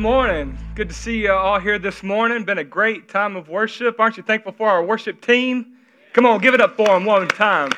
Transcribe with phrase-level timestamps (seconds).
[0.00, 0.56] Morning.
[0.76, 2.42] Good to see you all here this morning.
[2.42, 4.00] Been a great time of worship.
[4.00, 5.74] Aren't you thankful for our worship team?
[6.14, 7.70] Come on, give it up for them one time.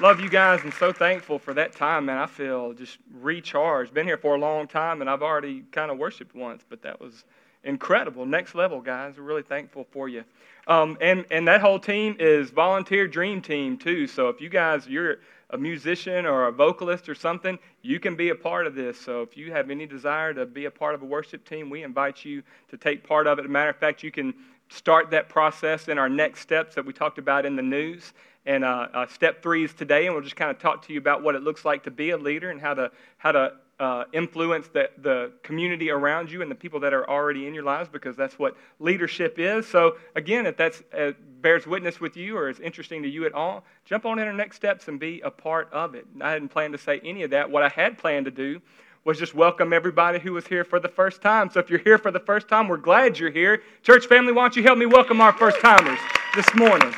[0.00, 2.18] Love you guys and so thankful for that time, man.
[2.18, 3.94] I feel just recharged.
[3.94, 7.00] Been here for a long time and I've already kind of worshiped once, but that
[7.00, 7.24] was
[7.64, 8.26] incredible.
[8.26, 9.14] Next level, guys.
[9.16, 10.24] We're really thankful for you.
[10.66, 14.06] Um, and, and that whole team is volunteer dream team, too.
[14.08, 15.20] So if you guys, you're
[15.50, 19.00] a musician or a vocalist or something, you can be a part of this.
[19.00, 21.82] So if you have any desire to be a part of a worship team, we
[21.82, 23.42] invite you to take part of it.
[23.42, 24.34] As a matter of fact, you can
[24.68, 28.12] start that process in our next steps that we talked about in the news.
[28.44, 30.98] And uh, uh, step three is today, and we'll just kind of talk to you
[30.98, 34.04] about what it looks like to be a leader and how to how to uh,
[34.12, 37.88] influence the, the community around you and the people that are already in your lives
[37.88, 39.66] because that's what leadership is.
[39.66, 43.32] So, again, if that uh, bears witness with you or is interesting to you at
[43.32, 46.06] all, jump on in our next steps and be a part of it.
[46.20, 47.50] I hadn't planned to say any of that.
[47.50, 48.60] What I had planned to do
[49.04, 51.48] was just welcome everybody who was here for the first time.
[51.48, 53.62] So, if you're here for the first time, we're glad you're here.
[53.84, 56.00] Church family, why don't you help me welcome our first timers
[56.34, 56.92] this morning?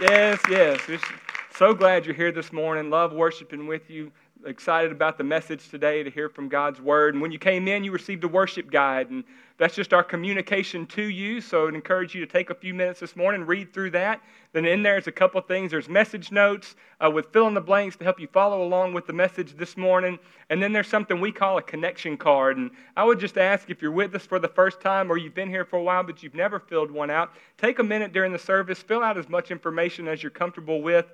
[0.00, 0.80] Yes, yes.
[0.88, 1.00] We're
[1.56, 2.90] so glad you're here this morning.
[2.90, 4.12] Love worshiping with you
[4.46, 7.14] excited about the message today to hear from God's Word.
[7.14, 9.24] And when you came in, you received a worship guide, and
[9.58, 11.40] that's just our communication to you.
[11.40, 14.22] So I'd encourage you to take a few minutes this morning, read through that.
[14.52, 15.70] Then in there's a couple things.
[15.70, 19.06] There's message notes uh, with fill in the blanks to help you follow along with
[19.06, 20.18] the message this morning.
[20.48, 22.56] And then there's something we call a connection card.
[22.56, 25.34] And I would just ask if you're with us for the first time or you've
[25.34, 28.32] been here for a while but you've never filled one out, take a minute during
[28.32, 31.12] the service, fill out as much information as you're comfortable with.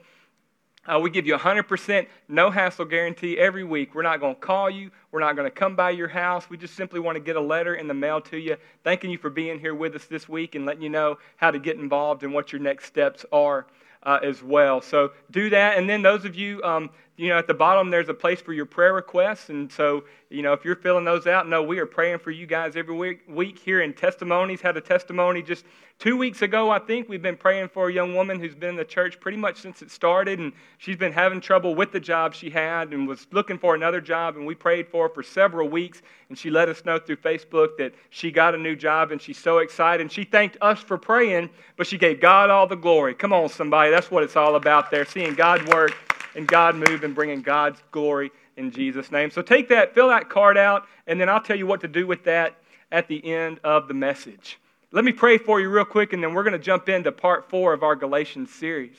[0.87, 3.95] Uh, we give you a 100% no hassle guarantee every week.
[3.95, 4.91] We're not going to call you.
[5.11, 6.49] We're not going to come by your house.
[6.49, 9.19] We just simply want to get a letter in the mail to you, thanking you
[9.19, 12.23] for being here with us this week and letting you know how to get involved
[12.23, 13.67] and what your next steps are
[14.05, 14.81] uh, as well.
[14.81, 15.77] So do that.
[15.77, 18.53] And then those of you, um, you know, at the bottom, there's a place for
[18.53, 19.49] your prayer requests.
[19.49, 22.47] And so, you know, if you're filling those out, no, we are praying for you
[22.47, 24.60] guys every week, week here in testimonies.
[24.60, 25.65] Had a testimony just
[25.99, 27.09] two weeks ago, I think.
[27.09, 29.81] We've been praying for a young woman who's been in the church pretty much since
[29.81, 30.41] it started.
[30.41, 34.03] And she's been having trouble with the job she had and was looking for another
[34.03, 34.37] job.
[34.37, 36.03] And we prayed for her for several weeks.
[36.28, 39.38] And she let us know through Facebook that she got a new job and she's
[39.38, 40.03] so excited.
[40.03, 43.15] And she thanked us for praying, but she gave God all the glory.
[43.15, 43.91] Come on, somebody.
[43.91, 45.94] That's what it's all about there, seeing God work
[46.37, 49.31] and God move and bringing God's glory in Jesus' name.
[49.31, 52.07] So take that, fill that card out, and then I'll tell you what to do
[52.07, 52.55] with that
[52.93, 54.59] at the end of the message.
[54.93, 57.51] Let me pray for you real quick, and then we're going to jump into part
[57.51, 58.97] four of our Galatians series.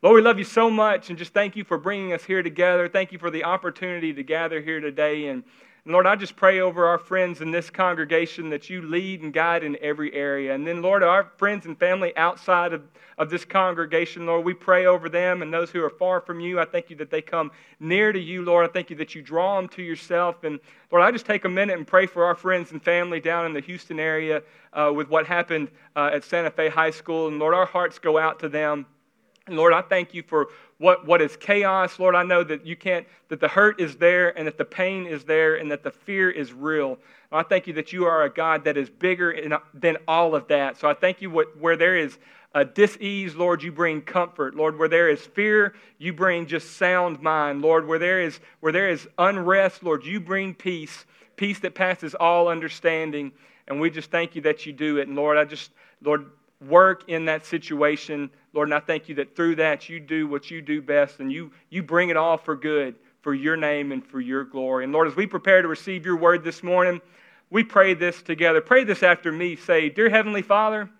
[0.00, 2.88] Lord, we love you so much, and just thank you for bringing us here together.
[2.88, 5.26] Thank you for the opportunity to gather here today.
[5.26, 5.42] And
[5.84, 9.32] and Lord, I just pray over our friends in this congregation that you lead and
[9.32, 10.54] guide in every area.
[10.54, 12.82] And then, Lord, our friends and family outside of,
[13.16, 16.60] of this congregation, Lord, we pray over them and those who are far from you.
[16.60, 18.68] I thank you that they come near to you, Lord.
[18.68, 20.44] I thank you that you draw them to yourself.
[20.44, 23.46] And Lord, I just take a minute and pray for our friends and family down
[23.46, 27.28] in the Houston area uh, with what happened uh, at Santa Fe High School.
[27.28, 28.84] And Lord, our hearts go out to them.
[29.46, 31.98] And Lord, I thank you for what, what is chaos.
[31.98, 35.06] Lord, I know that you can't, that the hurt is there and that the pain
[35.06, 36.98] is there and that the fear is real.
[37.30, 40.48] I thank you that you are a God that is bigger in, than all of
[40.48, 40.78] that.
[40.78, 42.18] So I thank you what, where there is
[42.54, 44.54] a dis-ease, Lord, you bring comfort.
[44.54, 47.60] Lord, where there is fear, you bring just sound mind.
[47.60, 51.04] Lord, where there is, where there is unrest, Lord, you bring peace,
[51.36, 53.32] peace that passes all understanding.
[53.66, 55.08] And we just thank you that you do it.
[55.08, 55.72] And Lord, I just,
[56.02, 56.30] Lord,
[56.66, 58.30] work in that situation.
[58.58, 61.30] Lord, and I thank you that through that you do what you do best and
[61.30, 64.82] you, you bring it all for good, for your name and for your glory.
[64.82, 67.00] And Lord, as we prepare to receive your word this morning,
[67.50, 68.60] we pray this together.
[68.60, 69.54] Pray this after me.
[69.54, 70.90] Say, Dear Heavenly Father,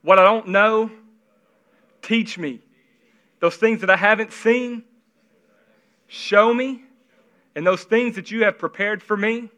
[0.00, 0.90] what I don't know,
[2.00, 2.60] teach me.
[3.40, 4.82] Those things that I haven't seen,
[6.06, 6.84] show me.
[7.54, 9.50] And those things that you have prepared for me,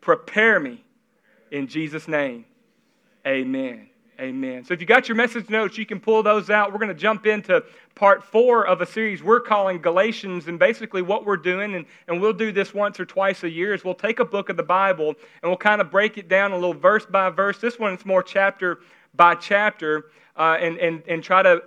[0.00, 0.84] prepare me
[1.50, 2.44] in Jesus' name.
[3.26, 3.88] Amen.
[4.18, 4.64] Amen.
[4.64, 6.72] So if you got your message notes, you can pull those out.
[6.72, 7.62] We're going to jump into
[7.94, 10.48] part four of a series we're calling Galatians.
[10.48, 13.74] And basically, what we're doing, and, and we'll do this once or twice a year,
[13.74, 16.52] is we'll take a book of the Bible and we'll kind of break it down
[16.52, 17.58] a little verse by verse.
[17.58, 18.78] This one is more chapter
[19.14, 21.62] by chapter uh, and, and, and try to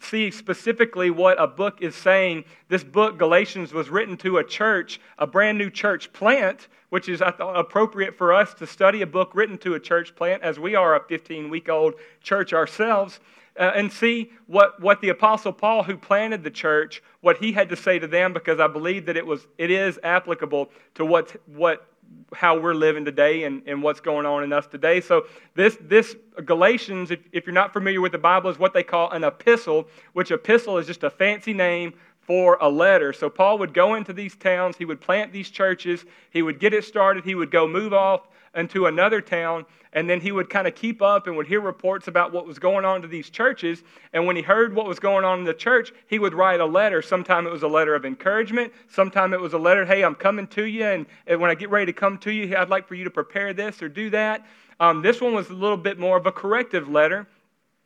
[0.00, 2.44] see specifically what a book is saying.
[2.68, 7.22] This book, Galatians, was written to a church, a brand new church plant, which is
[7.38, 10.96] appropriate for us to study a book written to a church plant, as we are
[10.96, 13.20] a 15 week old church ourselves.
[13.58, 17.68] Uh, and see what, what the apostle paul who planted the church what he had
[17.68, 21.34] to say to them because i believe that it was it is applicable to what
[21.46, 21.88] what
[22.34, 25.00] how we're living today and, and what's going on in us today.
[25.00, 26.14] So, this, this
[26.44, 29.88] Galatians, if, if you're not familiar with the Bible, is what they call an epistle,
[30.12, 31.94] which epistle is just a fancy name
[32.28, 33.14] for a letter.
[33.14, 36.74] So Paul would go into these towns, he would plant these churches, he would get
[36.74, 38.28] it started, he would go move off
[38.58, 42.08] into another town, and then he would kind of keep up and would hear reports
[42.08, 43.82] about what was going on to these churches.
[44.12, 46.66] And when he heard what was going on in the church, he would write a
[46.66, 47.00] letter.
[47.00, 50.46] Sometime it was a letter of encouragement, sometime it was a letter, hey, I'm coming
[50.48, 52.94] to you, and, and when I get ready to come to you, I'd like for
[52.94, 54.46] you to prepare this or do that.
[54.80, 57.26] Um, this one was a little bit more of a corrective letter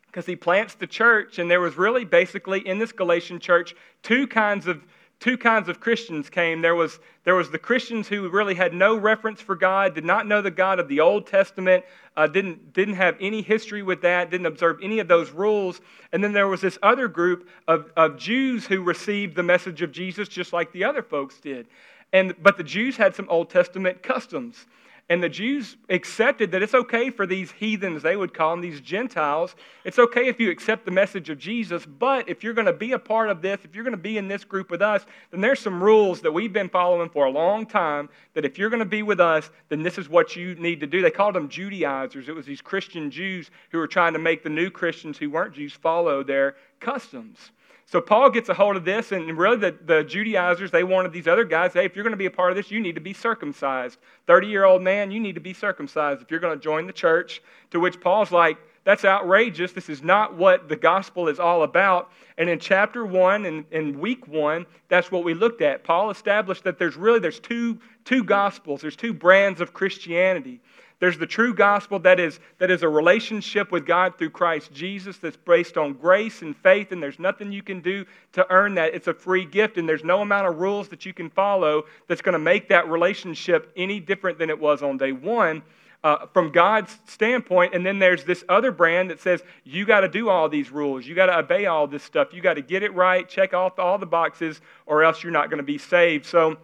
[0.07, 4.27] because he plants the church, and there was really basically in this Galatian church two
[4.27, 4.85] kinds of
[5.23, 6.63] two kinds of Christians came.
[6.63, 10.27] There was, there was the Christians who really had no reference for God, did not
[10.27, 11.85] know the God of the Old Testament,
[12.17, 15.81] uh, didn't, didn't have any history with that, didn't observe any of those rules.
[16.13, 19.93] And then there was this other group of, of Jews who received the message of
[19.93, 21.69] Jesus just like the other folks did.
[22.13, 24.67] And, but the Jews had some Old Testament customs.
[25.09, 28.81] And the Jews accepted that it's okay for these heathens, they would call them, these
[28.81, 29.55] Gentiles.
[29.85, 32.93] It's okay if you accept the message of Jesus, but if you're going to be
[32.93, 35.41] a part of this, if you're going to be in this group with us, then
[35.41, 38.81] there's some rules that we've been following for a long time that if you're going
[38.81, 41.03] to be with us, then this is what you need to do.
[41.03, 42.29] They called them Judaizers.
[42.29, 45.55] It was these Christian Jews who were trying to make the new Christians who weren't
[45.55, 47.51] Jews follow their customs.
[47.93, 51.29] So Paul gets a hold of this, and really the, the Judaizers, they wanted these
[51.29, 53.03] other guys, hey, if you're going to be a part of this, you need to
[53.03, 53.99] be circumcised.
[54.27, 56.93] 30 year old man, you need to be circumcised if you're going to join the
[56.95, 57.43] church.
[57.73, 59.73] To which Paul's like, that's outrageous.
[59.73, 62.11] This is not what the gospel is all about.
[62.39, 65.85] And in chapter one and in week one, that's what we looked at.
[65.85, 70.63] Paul established that there's really there's two, two gospels, there's two brands of Christianity.
[71.03, 75.19] There's the true gospel that is, that is a relationship with God through Christ Jesus
[75.19, 78.95] that's based on grace and faith, and there's nothing you can do to earn that.
[78.95, 82.23] It's a free gift, and there's no amount of rules that you can follow that's
[82.23, 85.63] going to make that relationship any different than it was on day one.
[86.05, 87.75] Uh, from God's standpoint.
[87.77, 91.07] And then there's this other brand that says, you got to do all these rules.
[91.07, 92.33] You got to obey all this stuff.
[92.33, 95.49] You got to get it right, check off all the boxes, or else you're not
[95.49, 96.27] going to be saved.
[96.27, 96.59] So,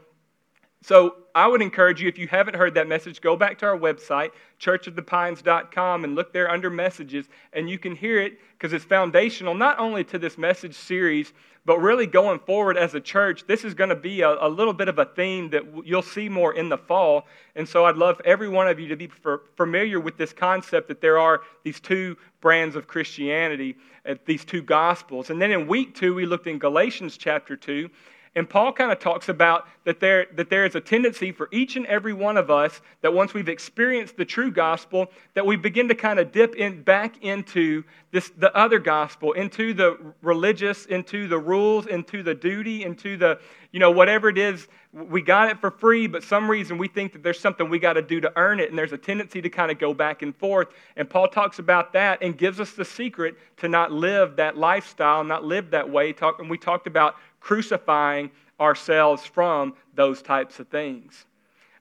[0.83, 3.77] so I would encourage you, if you haven't heard that message, go back to our
[3.77, 4.31] website,
[4.61, 9.79] churchofthepines.com, and look there under messages, and you can hear it because it's foundational not
[9.79, 11.33] only to this message series,
[11.65, 13.47] but really going forward as a church.
[13.47, 16.29] This is going to be a, a little bit of a theme that you'll see
[16.29, 17.27] more in the fall.
[17.57, 19.11] And so I'd love every one of you to be
[19.57, 23.77] familiar with this concept that there are these two brands of Christianity,
[24.09, 25.29] uh, these two gospels.
[25.29, 27.91] And then in week two, we looked in Galatians chapter 2.
[28.35, 31.77] And Paul kind of talks about that there, that there is a tendency for each
[31.77, 35.89] and every one of us that once we've experienced the true gospel, that we begin
[35.89, 41.29] to kind of dip in back into this, the other gospel, into the religious, into
[41.29, 43.39] the rules, into the duty, into the,
[43.73, 44.69] you know, whatever it is.
[44.93, 47.95] We got it for free, but some reason we think that there's something we got
[47.95, 50.35] to do to earn it, and there's a tendency to kind of go back and
[50.35, 50.69] forth.
[50.97, 55.23] And Paul talks about that and gives us the secret to not live that lifestyle,
[55.25, 56.15] not live that way.
[56.15, 58.31] Talk, and we talked about crucifying
[58.61, 61.27] ourselves from those types of things.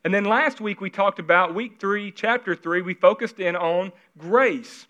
[0.03, 3.91] And then last week we talked about week three, chapter three, we focused in on
[4.17, 4.87] grace.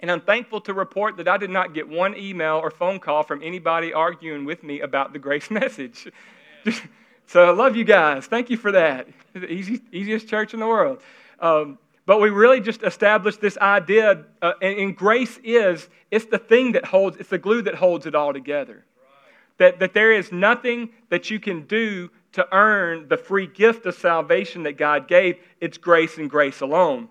[0.00, 3.22] And I'm thankful to report that I did not get one email or phone call
[3.22, 6.10] from anybody arguing with me about the grace message.
[7.26, 8.26] so I love you guys.
[8.26, 9.08] Thank you for that.
[9.48, 11.00] Easy, easiest church in the world.
[11.40, 16.38] Um, but we really just established this idea, uh, and, and grace is it's the
[16.38, 18.84] thing that holds, it's the glue that holds it all together.
[19.58, 23.94] That, that there is nothing that you can do to earn the free gift of
[23.94, 25.38] salvation that God gave.
[25.60, 27.08] It's grace and grace alone.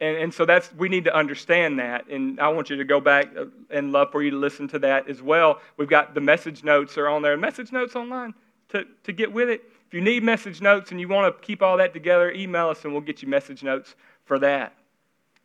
[0.00, 2.08] And, and so that's we need to understand that.
[2.08, 4.78] And I want you to go back uh, and love for you to listen to
[4.80, 5.60] that as well.
[5.76, 7.36] We've got the message notes are on there.
[7.36, 8.34] Message notes online
[8.70, 9.62] to, to get with it.
[9.86, 12.84] If you need message notes and you want to keep all that together, email us
[12.84, 14.74] and we'll get you message notes for that.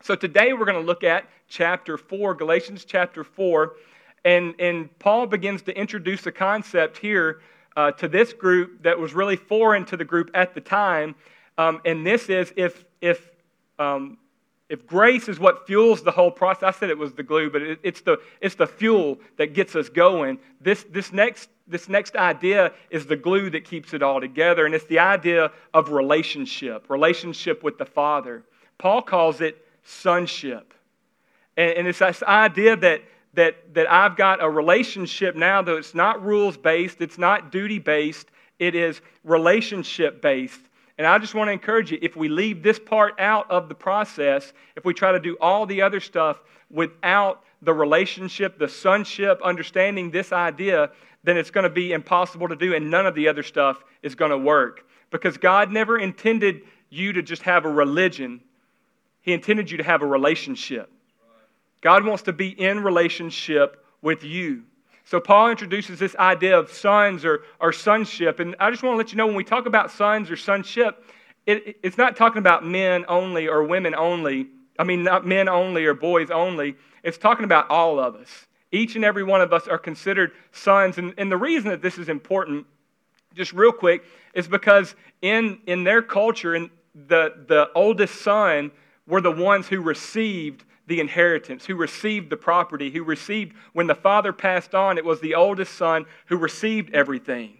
[0.01, 3.73] So today we're going to look at chapter 4, Galatians chapter 4.
[4.25, 7.41] And, and Paul begins to introduce a concept here
[7.75, 11.15] uh, to this group that was really foreign to the group at the time.
[11.57, 13.29] Um, and this is if, if,
[13.77, 14.17] um,
[14.69, 17.61] if grace is what fuels the whole process, I said it was the glue, but
[17.61, 20.39] it, it's, the, it's the fuel that gets us going.
[20.61, 24.75] This, this, next, this next idea is the glue that keeps it all together, and
[24.75, 28.43] it's the idea of relationship, relationship with the Father.
[28.77, 30.73] Paul calls it sonship.
[31.57, 33.01] And, and it's this idea that,
[33.33, 37.79] that, that I've got a relationship now, though it's not rules based, it's not duty
[37.79, 40.61] based, it is relationship based.
[40.97, 43.75] And I just want to encourage you if we leave this part out of the
[43.75, 49.39] process, if we try to do all the other stuff without the relationship, the sonship,
[49.41, 50.91] understanding this idea,
[51.23, 54.15] then it's going to be impossible to do, and none of the other stuff is
[54.15, 54.85] going to work.
[55.11, 58.41] Because God never intended you to just have a religion,
[59.21, 60.91] He intended you to have a relationship.
[61.81, 64.63] God wants to be in relationship with you.
[65.05, 68.39] So Paul introduces this idea of sons or, or sonship.
[68.39, 71.03] And I just want to let you know when we talk about sons or sonship,
[71.47, 74.47] it, it's not talking about men only or women only.
[74.77, 76.75] I mean, not men only or boys only.
[77.01, 78.45] It's talking about all of us.
[78.71, 80.99] Each and every one of us are considered sons.
[80.99, 82.67] And, and the reason that this is important,
[83.33, 84.03] just real quick,
[84.35, 88.69] is because in, in their culture, in the, the oldest son
[89.07, 93.95] were the ones who received the inheritance, who received the property, who received, when the
[93.95, 97.53] father passed on, it was the oldest son who received everything.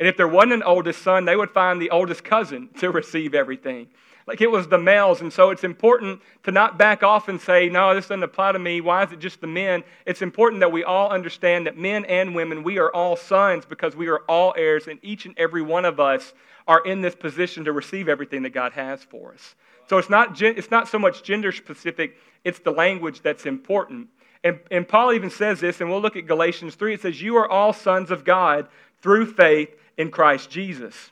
[0.00, 3.34] And if there wasn't an oldest son, they would find the oldest cousin to receive
[3.34, 3.88] everything.
[4.26, 5.20] Like it was the males.
[5.20, 8.58] And so it's important to not back off and say, no, this doesn't apply to
[8.58, 8.80] me.
[8.80, 9.84] Why is it just the men?
[10.06, 13.94] It's important that we all understand that men and women, we are all sons because
[13.94, 16.32] we are all heirs, and each and every one of us
[16.66, 19.54] are in this position to receive everything that God has for us.
[19.90, 24.06] So it's not, it's not so much gender specific, it's the language that's important.
[24.44, 26.94] And, and Paul even says this, and we'll look at Galatians 3.
[26.94, 28.68] It says, You are all sons of God
[29.02, 31.10] through faith in Christ Jesus.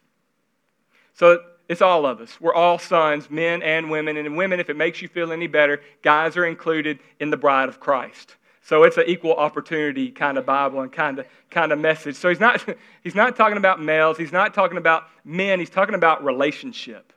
[1.14, 2.40] So it's all of us.
[2.40, 4.16] We're all sons, men and women.
[4.16, 7.68] And women, if it makes you feel any better, guys are included in the bride
[7.68, 8.36] of Christ.
[8.62, 12.14] So it's an equal opportunity kind of Bible and kind of kind of message.
[12.14, 12.64] So he's not
[13.02, 17.12] he's not talking about males, he's not talking about men, he's talking about relationship.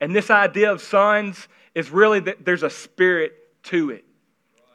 [0.00, 3.32] And this idea of sons is really that there's a spirit
[3.64, 4.04] to it.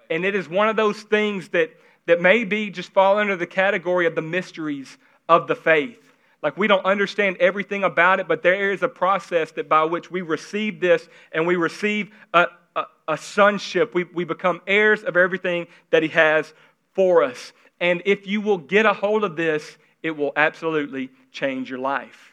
[0.09, 1.69] And it is one of those things that,
[2.05, 4.97] that maybe just fall under the category of the mysteries
[5.29, 5.99] of the faith.
[6.43, 10.09] Like we don't understand everything about it, but there is a process that by which
[10.09, 13.93] we receive this and we receive a, a, a sonship.
[13.93, 16.53] We, we become heirs of everything that He has
[16.93, 17.53] for us.
[17.79, 22.30] And if you will get a hold of this, it will absolutely change your life.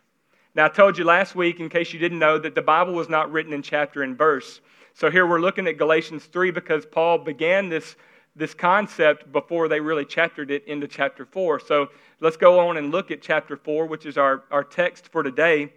[0.54, 3.08] Now, I told you last week, in case you didn't know, that the Bible was
[3.08, 4.60] not written in chapter and verse.
[4.94, 7.96] So here we're looking at Galatians 3 because Paul began this,
[8.34, 11.60] this concept before they really chaptered it into chapter 4.
[11.60, 11.88] So
[12.20, 15.72] let's go on and look at chapter 4, which is our, our text for today.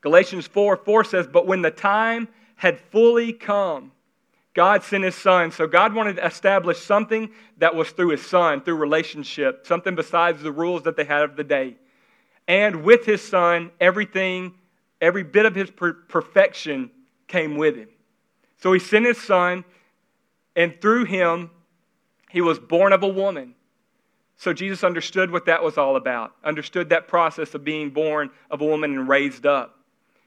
[0.00, 3.92] Galatians 4 4 says, But when the time had fully come,
[4.54, 5.52] God sent his son.
[5.52, 10.42] So God wanted to establish something that was through his son, through relationship, something besides
[10.42, 11.76] the rules that they had of the day
[12.48, 14.54] and with his son, everything,
[15.02, 16.90] every bit of his per- perfection
[17.28, 17.88] came with him.
[18.56, 19.64] So he sent his son,
[20.56, 21.50] and through him,
[22.30, 23.54] he was born of a woman.
[24.36, 28.62] So Jesus understood what that was all about, understood that process of being born of
[28.62, 29.76] a woman and raised up.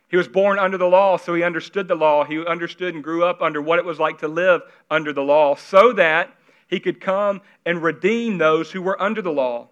[0.10, 2.26] He was born under the law, so he understood the law.
[2.26, 5.56] He understood and grew up under what it was like to live under the law
[5.56, 6.36] so that
[6.68, 9.70] he could come and redeem those who were under the law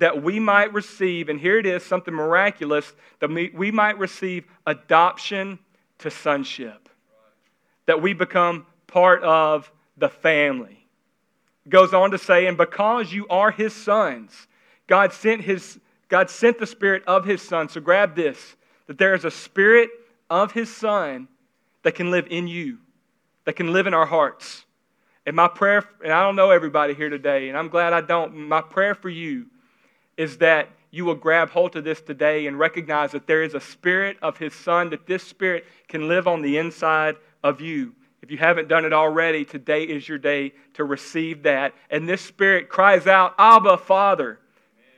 [0.00, 2.90] that we might receive, and here it is, something miraculous,
[3.20, 5.58] that we might receive adoption
[5.98, 6.88] to sonship.
[7.84, 10.86] That we become part of the family.
[11.66, 14.48] It goes on to say, and because you are his sons,
[14.86, 15.78] God sent his
[16.08, 17.68] God sent the spirit of his son.
[17.68, 18.56] So grab this
[18.88, 19.90] that there is a spirit
[20.28, 21.28] of his son
[21.84, 22.78] that can live in you,
[23.44, 24.64] that can live in our hearts.
[25.26, 28.34] And my prayer, and I don't know everybody here today, and I'm glad I don't,
[28.48, 29.46] my prayer for you
[30.20, 33.60] is that you will grab hold of this today and recognize that there is a
[33.60, 37.94] spirit of his son, that this spirit can live on the inside of you.
[38.20, 41.72] If you haven't done it already, today is your day to receive that.
[41.88, 44.38] And this spirit cries out, Abba, Father.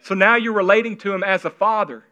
[0.03, 2.03] So now you're relating to him as a father.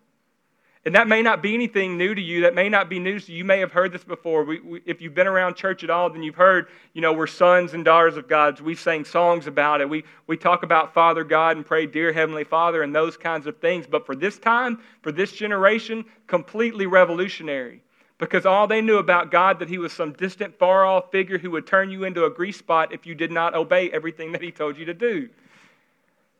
[0.87, 2.41] And that may not be anything new to you.
[2.43, 3.39] That may not be news to you.
[3.39, 4.45] You may have heard this before.
[4.45, 7.27] We, we, if you've been around church at all, then you've heard, you know, we're
[7.27, 8.59] sons and daughters of God.
[8.61, 9.91] We sang songs about it.
[9.91, 13.59] We, we talk about Father God and pray, Dear Heavenly Father, and those kinds of
[13.59, 13.87] things.
[13.87, 17.83] But for this time, for this generation, completely revolutionary.
[18.17, 21.51] Because all they knew about God, that He was some distant, far off figure who
[21.51, 24.51] would turn you into a grease spot if you did not obey everything that He
[24.51, 25.29] told you to do.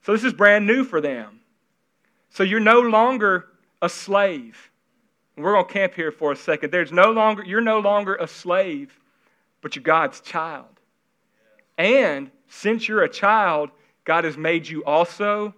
[0.03, 1.41] So this is brand new for them.
[2.31, 3.50] So you're no longer
[3.83, 4.71] a slave.
[5.37, 6.71] We're going to camp here for a second.
[6.71, 8.99] There's no longer, you're no longer a slave,
[9.63, 10.67] but you're God's child.
[11.79, 13.71] And since you're a child,
[14.05, 15.55] God has made you also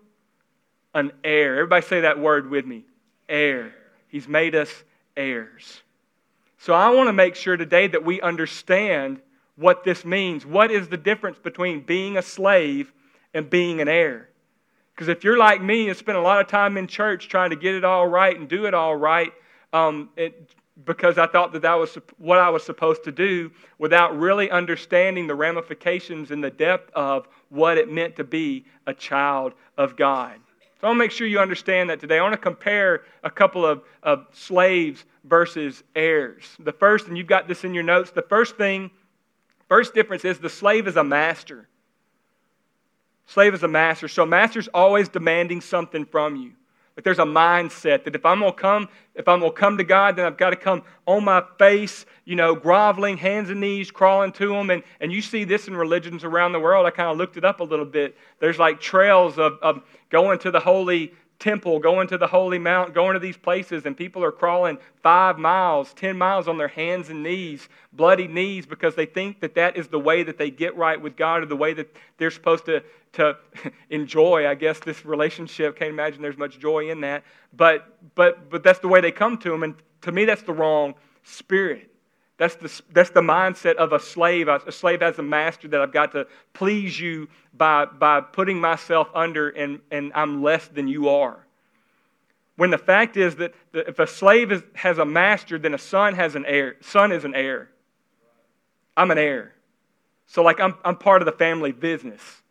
[0.95, 1.55] an heir.
[1.55, 2.85] Everybody say that word with me
[3.29, 3.75] heir.
[4.09, 4.85] He's made us
[5.17, 5.83] heirs.
[6.59, 9.21] So I want to make sure today that we understand
[9.57, 10.47] what this means.
[10.47, 12.93] What is the difference between being a slave
[13.35, 14.29] and being an heir?
[15.03, 17.57] Because if you're like me and spend a lot of time in church trying to
[17.57, 19.33] get it all right and do it all right,
[19.73, 20.55] um, it,
[20.85, 25.27] because I thought that that was what I was supposed to do without really understanding
[25.27, 30.37] the ramifications and the depth of what it meant to be a child of God.
[30.81, 32.21] So I want to make sure you understand that today.
[32.21, 36.45] I want to compare a couple of, of slaves versus heirs.
[36.61, 38.89] The first, and you've got this in your notes, the first thing,
[39.69, 41.67] first difference is the slave is a master.
[43.27, 44.09] Slave is a master.
[44.09, 46.53] So master's always demanding something from you.
[46.95, 50.17] But there's a mindset that if I'm gonna come, if I'm gonna come to God,
[50.17, 54.33] then I've got to come on my face, you know, groveling, hands and knees, crawling
[54.33, 54.69] to Him.
[54.69, 56.85] And, and you see this in religions around the world.
[56.85, 58.17] I kind of looked it up a little bit.
[58.41, 62.95] There's like trails of, of going to the holy temple, going to the holy mount,
[62.95, 67.11] going to these places, and people are crawling five miles, ten miles on their hands
[67.11, 70.77] and knees, bloody knees, because they think that that is the way that they get
[70.77, 72.83] right with God or the way that they're supposed to,
[73.15, 73.37] to
[73.91, 75.79] enjoy, I guess, this relationship.
[75.79, 77.25] Can't imagine there's much joy in that.
[77.53, 79.63] But, but, but that's the way they come to Him.
[79.63, 81.92] And to me, that's the wrong spirit.
[82.43, 84.49] That's the, that's the mindset of a slave.
[84.49, 89.07] A slave has a master that I've got to please you by, by putting myself
[89.15, 91.47] under and, and I'm less than you are.
[92.57, 96.17] When the fact is that if a slave is, has a master, then a son
[96.17, 96.75] has an heir.
[96.81, 97.71] Son is an heir.
[98.97, 99.53] I'm an heir.
[100.27, 102.43] So, like, I'm, I'm part of the family business.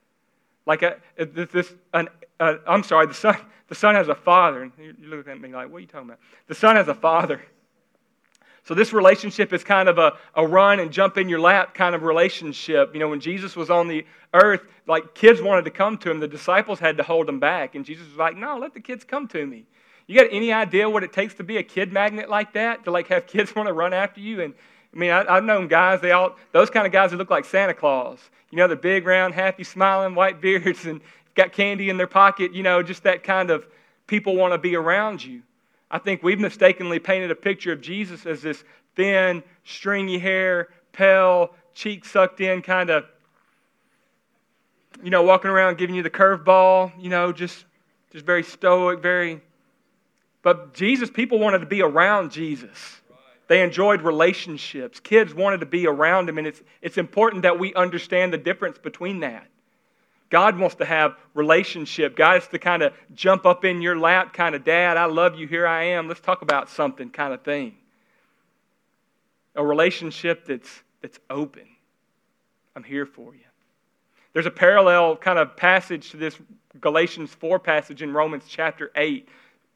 [0.65, 2.07] Like, a, this, an,
[2.39, 3.35] uh, I'm sorry, the son,
[3.67, 4.63] the son has a father.
[4.63, 6.19] And you look at me like, what are you talking about?
[6.47, 7.41] The son has a father.
[8.63, 11.95] So this relationship is kind of a, a run and jump in your lap kind
[11.95, 12.93] of relationship.
[12.93, 16.19] You know, when Jesus was on the earth, like kids wanted to come to him,
[16.19, 17.75] the disciples had to hold them back.
[17.75, 19.65] And Jesus was like, no, let the kids come to me.
[20.07, 22.83] You got any idea what it takes to be a kid magnet like that?
[22.85, 24.41] To like have kids want to run after you?
[24.41, 24.53] And
[24.93, 27.45] I mean, I, have known guys, they all, those kind of guys that look like
[27.45, 28.19] Santa Claus.
[28.51, 31.01] You know, they're big, round, happy, smiling, white beards, and
[31.33, 32.53] got candy in their pocket.
[32.53, 33.65] You know, just that kind of
[34.05, 35.41] people want to be around you.
[35.91, 38.63] I think we've mistakenly painted a picture of Jesus as this
[38.95, 43.05] thin, stringy hair, pale, cheek sucked in kind of,
[45.03, 47.65] you know, walking around giving you the curveball, you know, just,
[48.11, 49.41] just very stoic, very.
[50.43, 53.01] But Jesus, people wanted to be around Jesus.
[53.47, 55.01] They enjoyed relationships.
[55.01, 58.77] Kids wanted to be around him, and it's, it's important that we understand the difference
[58.77, 59.45] between that.
[60.31, 62.15] God wants to have relationship.
[62.15, 65.37] God is to kind of jump up in your lap, kind of, Dad, I love
[65.37, 67.75] you, here I am, let's talk about something kind of thing.
[69.55, 70.69] A relationship that's,
[71.01, 71.67] that's open.
[72.75, 73.41] I'm here for you.
[74.33, 76.39] There's a parallel kind of passage to this
[76.79, 79.27] Galatians 4 passage in Romans chapter 8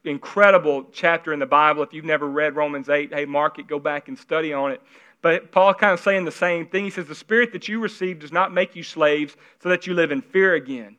[0.05, 1.83] incredible chapter in the Bible.
[1.83, 4.81] If you've never read Romans 8, hey, mark it, go back and study on it.
[5.25, 6.83] But Paul kind of saying the same thing.
[6.83, 9.95] He says, The spirit that you received does not make you slaves so that you
[9.95, 10.97] live in fear again.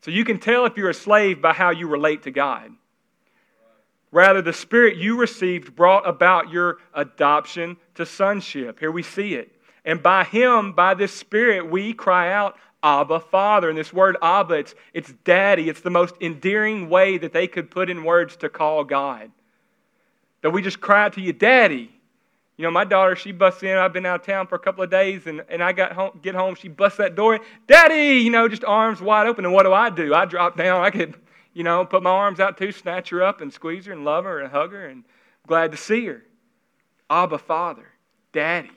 [0.00, 2.72] So you can tell if you're a slave by how you relate to God.
[4.10, 8.80] Rather, the spirit you received brought about your adoption to sonship.
[8.80, 9.52] Here we see it.
[9.84, 13.68] And by him, by this spirit, we cry out, Abba, Father.
[13.68, 15.68] And this word Abba, it's, it's daddy.
[15.68, 19.30] It's the most endearing way that they could put in words to call God.
[20.40, 21.92] That we just cry out to you, Daddy.
[22.62, 23.76] You know, my daughter, she busts in.
[23.76, 26.20] I've been out of town for a couple of days, and, and I got home,
[26.22, 26.54] get home.
[26.54, 27.40] She busts that door.
[27.66, 29.44] Daddy, you know, just arms wide open.
[29.44, 30.14] And what do I do?
[30.14, 30.84] I drop down.
[30.84, 31.16] I could,
[31.54, 34.22] you know, put my arms out too, snatch her up, and squeeze her, and love
[34.22, 35.02] her, and hug her, and
[35.44, 36.22] glad to see her.
[37.10, 37.88] Abba, Father,
[38.32, 38.70] Daddy.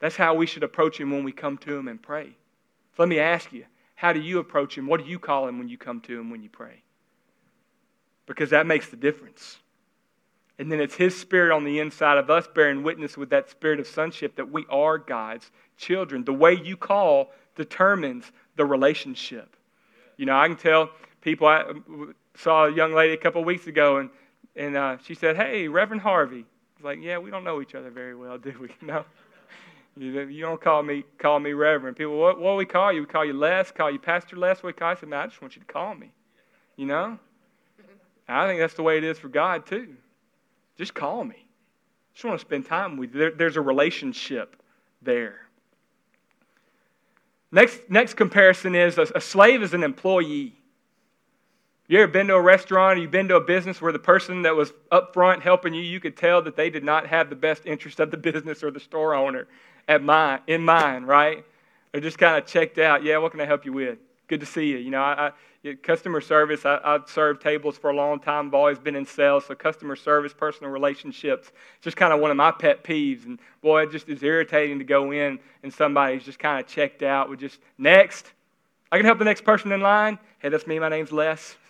[0.00, 2.34] That's how we should approach Him when we come to Him and pray.
[2.98, 4.88] Let me ask you, how do you approach Him?
[4.88, 6.82] What do you call Him when you come to Him when you pray?
[8.26, 9.59] Because that makes the difference.
[10.60, 13.80] And then it's His Spirit on the inside of us bearing witness with that spirit
[13.80, 16.22] of sonship that we are God's children.
[16.22, 19.56] The way you call determines the relationship.
[20.18, 20.90] You know, I can tell
[21.22, 21.64] people, I
[22.34, 24.10] saw a young lady a couple weeks ago, and,
[24.54, 26.40] and uh, she said, Hey, Reverend Harvey.
[26.40, 28.68] I was like, Yeah, we don't know each other very well, do we?
[28.86, 29.06] No.
[29.96, 31.96] You, don't call me call me Reverend.
[31.96, 33.00] People, what what we call you?
[33.00, 33.70] We call you Les.
[33.72, 34.62] Call you Pastor Les.
[34.62, 34.96] We call you?
[34.96, 36.12] I said, man, I just want you to call me.
[36.76, 37.18] You know.
[38.28, 39.96] I think that's the way it is for God too.
[40.80, 41.44] Just call me.
[42.14, 43.20] Just want to spend time with you.
[43.20, 44.56] There, there's a relationship
[45.02, 45.40] there.
[47.52, 50.54] Next, next comparison is a, a slave is an employee.
[51.86, 54.40] You ever been to a restaurant or you've been to a business where the person
[54.40, 57.36] that was up front helping you, you could tell that they did not have the
[57.36, 59.48] best interest of the business or the store owner
[59.86, 61.44] at mind, in mind, right?
[61.92, 63.04] They're just kind of checked out.
[63.04, 63.98] Yeah, what can I help you with?
[64.30, 64.76] Good to see you.
[64.76, 65.32] You know, I,
[65.64, 66.64] I customer service.
[66.64, 68.46] I, I've served tables for a long time.
[68.46, 72.36] I've always been in sales, so customer service, personal relationships, just kind of one of
[72.36, 73.26] my pet peeves.
[73.26, 77.02] And boy, it just is irritating to go in and somebody's just kind of checked
[77.02, 78.32] out with just next.
[78.92, 80.16] I can help the next person in line.
[80.38, 80.78] Hey, that's me.
[80.78, 81.56] My name's Les.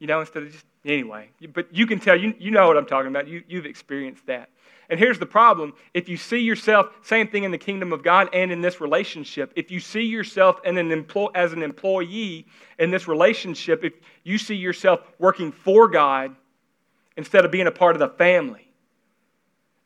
[0.00, 1.30] You know, instead of just anyway.
[1.54, 3.26] But you can tell you you know what I'm talking about.
[3.26, 4.50] You you've experienced that.
[4.90, 8.28] And here's the problem if you see yourself, same thing in the kingdom of God
[8.32, 12.46] and in this relationship, if you see yourself an employ, as an employee
[12.78, 16.34] in this relationship, if you see yourself working for God
[17.16, 18.64] instead of being a part of the family,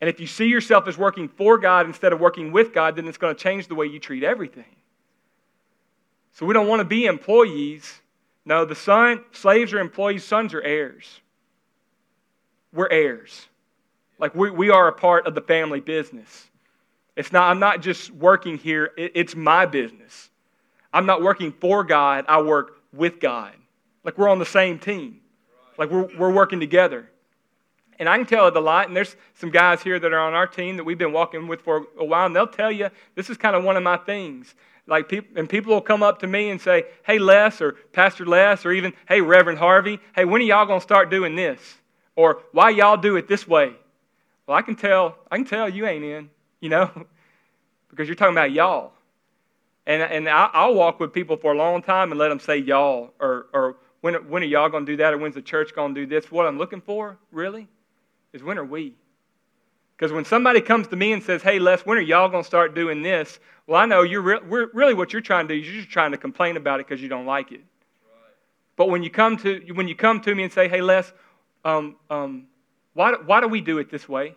[0.01, 3.09] and if you see yourself as working for God instead of working with God, then
[3.09, 4.77] it's going to change the way you treat everything.
[6.33, 8.01] So we don't want to be employees.
[8.45, 11.21] No, the son, slaves are employees, sons are heirs.
[12.73, 13.49] We're heirs.
[14.19, 16.49] Like we, we are a part of the family business.
[17.17, 20.31] It's not, I'm not just working here, it, it's my business.
[20.93, 23.53] I'm not working for God, I work with God.
[24.05, 25.21] Like we're on the same team.
[25.77, 27.11] Like we're, we're working together.
[27.99, 30.33] And I can tell it a lot, and there's some guys here that are on
[30.33, 33.29] our team that we've been walking with for a while, and they'll tell you this
[33.29, 34.55] is kind of one of my things.
[34.87, 38.25] Like people, and people will come up to me and say, "Hey Les," or "Pastor
[38.25, 41.61] Les," or even, "Hey Reverend Harvey, hey, when are y'all gonna start doing this?"
[42.15, 43.75] Or "Why y'all do it this way?"
[44.49, 46.31] Well, I can tell, I can tell you ain't in,
[46.61, 46.91] you know,
[47.91, 48.93] because you're talking about y'all.
[49.87, 53.13] And, and I'll walk with people for a long time and let them say y'all,
[53.21, 55.95] or, or when, when are y'all going to do that, or when's the church going
[55.95, 56.31] to do this?
[56.33, 57.69] What I'm looking for, really,
[58.33, 58.95] is when are we?
[59.97, 62.47] Because when somebody comes to me and says, hey, Les, when are y'all going to
[62.47, 63.41] start doing this?
[63.67, 66.13] Well, I know you're re- really what you're trying to do is you're just trying
[66.13, 67.61] to complain about it because you don't like it.
[67.61, 68.35] Right.
[68.77, 71.13] But when you, come to, when you come to me and say, hey, Les,
[71.67, 72.47] um, um,
[72.95, 74.35] why, why do we do it this way?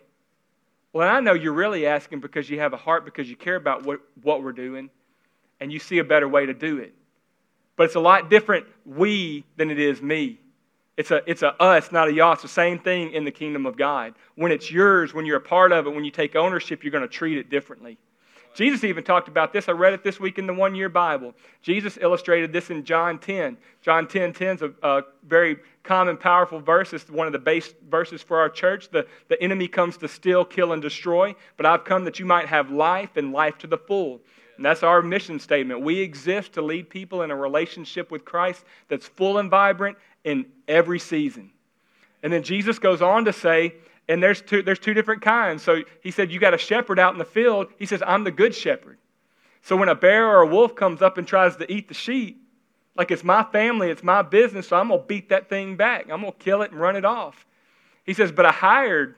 [0.92, 3.84] Well, I know you're really asking because you have a heart, because you care about
[3.84, 4.90] what, what we're doing,
[5.60, 6.94] and you see a better way to do it.
[7.76, 10.38] But it's a lot different we than it is me.
[10.96, 12.34] It's a, it's a us, not a y'all.
[12.34, 14.14] It's the same thing in the kingdom of God.
[14.34, 17.02] When it's yours, when you're a part of it, when you take ownership, you're going
[17.02, 17.96] to treat it differently.
[18.54, 19.68] Jesus even talked about this.
[19.68, 21.34] I read it this week in the one year Bible.
[21.62, 23.56] Jesus illustrated this in John 10.
[23.80, 26.92] John 10 10 is a, a very common, powerful verse.
[26.92, 28.90] It's one of the base verses for our church.
[28.90, 32.46] The, the enemy comes to steal, kill, and destroy, but I've come that you might
[32.46, 34.20] have life and life to the full.
[34.56, 35.80] And that's our mission statement.
[35.80, 40.46] We exist to lead people in a relationship with Christ that's full and vibrant in
[40.68, 41.50] every season.
[42.22, 43.74] And then Jesus goes on to say,
[44.08, 45.62] and there's two, there's two different kinds.
[45.62, 47.68] So he said, You got a shepherd out in the field.
[47.78, 48.98] He says, I'm the good shepherd.
[49.62, 52.42] So when a bear or a wolf comes up and tries to eat the sheep,
[52.96, 56.10] like it's my family, it's my business, so I'm going to beat that thing back.
[56.10, 57.46] I'm going to kill it and run it off.
[58.04, 59.14] He says, But a hired,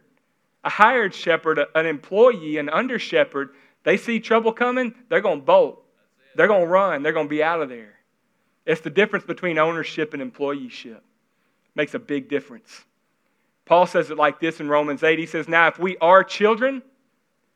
[0.62, 3.50] a hired shepherd, an employee, an under shepherd,
[3.84, 5.84] they see trouble coming, they're going to bolt.
[6.36, 7.02] They're going to run.
[7.02, 7.94] They're going to be out of there.
[8.66, 11.00] It's the difference between ownership and employeeship.
[11.74, 12.84] Makes a big difference.
[13.66, 15.18] Paul says it like this in Romans 8.
[15.18, 16.82] He says, Now, if we are children,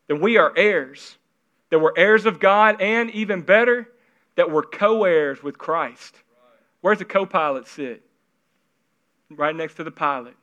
[0.06, 1.16] then we are heirs.
[1.70, 3.88] That we're heirs of God, and even better,
[4.36, 6.14] that we're co heirs with Christ.
[6.80, 8.02] Where's the co pilot sit?
[9.30, 10.34] Right next to the pilot.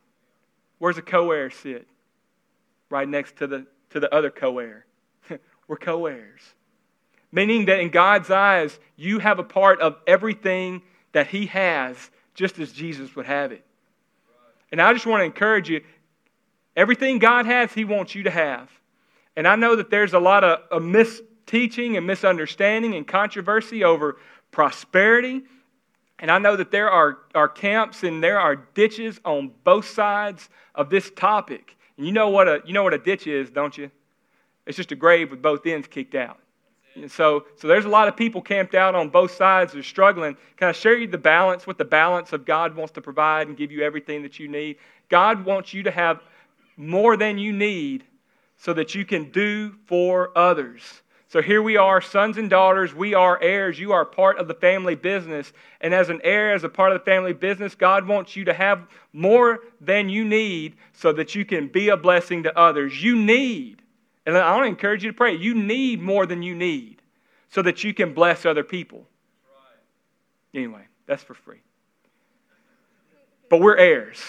[0.78, 1.88] Where's the co heir sit?
[2.90, 4.86] Right next to the, to the other co heir.
[5.66, 6.42] we're co heirs.
[7.32, 11.96] Meaning that in God's eyes, you have a part of everything that He has,
[12.34, 13.65] just as Jesus would have it.
[14.72, 15.82] And I just want to encourage you
[16.74, 18.70] everything God has, He wants you to have.
[19.36, 24.16] And I know that there's a lot of, of misteaching and misunderstanding and controversy over
[24.50, 25.42] prosperity.
[26.18, 30.48] And I know that there are, are camps and there are ditches on both sides
[30.74, 31.76] of this topic.
[31.96, 33.90] And you know what a, you know what a ditch is, don't you?
[34.66, 36.38] It's just a grave with both ends kicked out.
[37.08, 40.36] So, so there's a lot of people camped out on both sides that are struggling.
[40.56, 43.56] Can I share you the balance, what the balance of God wants to provide and
[43.56, 44.76] give you everything that you need?
[45.08, 46.22] God wants you to have
[46.76, 48.04] more than you need
[48.56, 51.02] so that you can do for others.
[51.28, 52.94] So here we are, sons and daughters.
[52.94, 53.78] We are heirs.
[53.78, 55.52] You are part of the family business.
[55.80, 58.54] And as an heir, as a part of the family business, God wants you to
[58.54, 63.02] have more than you need so that you can be a blessing to others.
[63.02, 63.82] You need
[64.26, 65.34] and I want to encourage you to pray.
[65.34, 67.00] You need more than you need
[67.48, 69.06] so that you can bless other people.
[70.52, 71.60] Anyway, that's for free.
[73.48, 74.20] But we're heirs.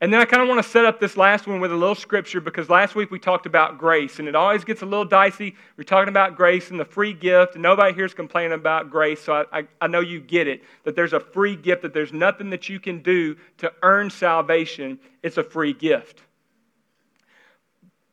[0.00, 1.94] And then I kind of want to set up this last one with a little
[1.94, 5.56] scripture because last week we talked about grace, and it always gets a little dicey.
[5.76, 9.20] We're talking about grace and the free gift, and nobody here is complaining about grace,
[9.20, 12.12] so I, I, I know you get it that there's a free gift, that there's
[12.12, 15.00] nothing that you can do to earn salvation.
[15.24, 16.22] It's a free gift.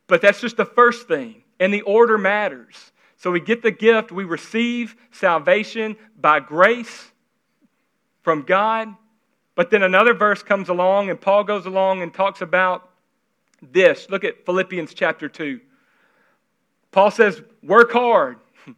[0.07, 2.91] But that's just the first thing, and the order matters.
[3.17, 7.11] So we get the gift, we receive salvation by grace
[8.21, 8.93] from God.
[9.55, 12.89] But then another verse comes along, and Paul goes along and talks about
[13.61, 14.09] this.
[14.09, 15.61] Look at Philippians chapter 2.
[16.91, 18.37] Paul says, Work hard.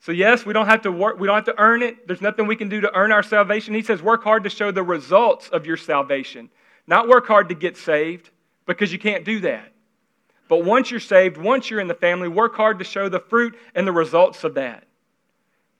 [0.00, 2.06] So, yes, we don't have to work, we don't have to earn it.
[2.06, 3.74] There's nothing we can do to earn our salvation.
[3.74, 6.48] He says, Work hard to show the results of your salvation,
[6.86, 8.30] not work hard to get saved,
[8.66, 9.72] because you can't do that.
[10.48, 13.56] But once you're saved, once you're in the family, work hard to show the fruit
[13.74, 14.84] and the results of that.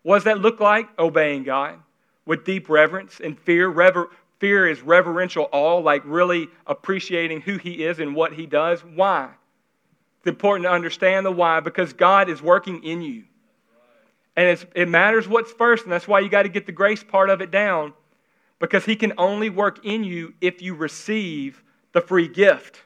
[0.02, 0.88] What does that look like?
[0.98, 1.79] Obeying God
[2.24, 3.68] with deep reverence and fear.
[3.68, 8.85] Rever- fear is reverential awe, like really appreciating who He is and what He does.
[8.85, 9.31] Why?
[10.18, 13.24] It's important to understand the why because God is working in you.
[14.37, 17.31] And it matters what's first, and that's why you got to get the grace part
[17.31, 17.94] of it down
[18.59, 22.83] because He can only work in you if you receive the free gift.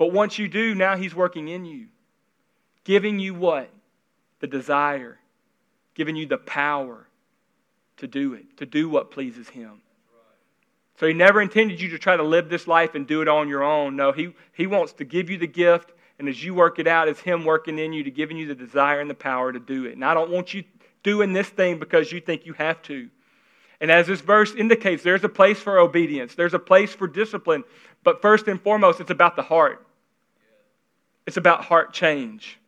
[0.00, 1.88] But once you do, now He's working in you,
[2.84, 3.68] giving you what?
[4.38, 5.18] The desire,
[5.94, 7.06] giving you the power
[7.98, 9.82] to do it, to do what pleases Him.
[10.98, 13.50] So He never intended you to try to live this life and do it on
[13.50, 13.94] your own.
[13.94, 17.06] No, He, he wants to give you the gift, and as you work it out,
[17.06, 19.84] it's Him working in you to giving you the desire and the power to do
[19.84, 19.92] it.
[19.92, 20.64] And I don't want you
[21.02, 23.10] doing this thing because you think you have to.
[23.82, 27.64] And as this verse indicates, there's a place for obedience, there's a place for discipline.
[28.02, 29.86] But first and foremost, it's about the heart.
[31.26, 32.58] It's about heart change.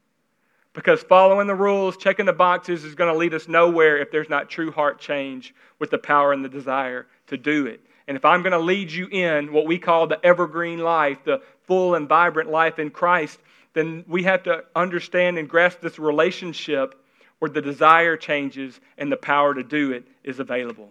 [0.74, 4.30] Because following the rules, checking the boxes is going to lead us nowhere if there's
[4.30, 7.80] not true heart change with the power and the desire to do it.
[8.08, 11.42] And if I'm going to lead you in what we call the evergreen life, the
[11.66, 13.38] full and vibrant life in Christ,
[13.74, 16.94] then we have to understand and grasp this relationship
[17.38, 20.90] where the desire changes and the power to do it is available.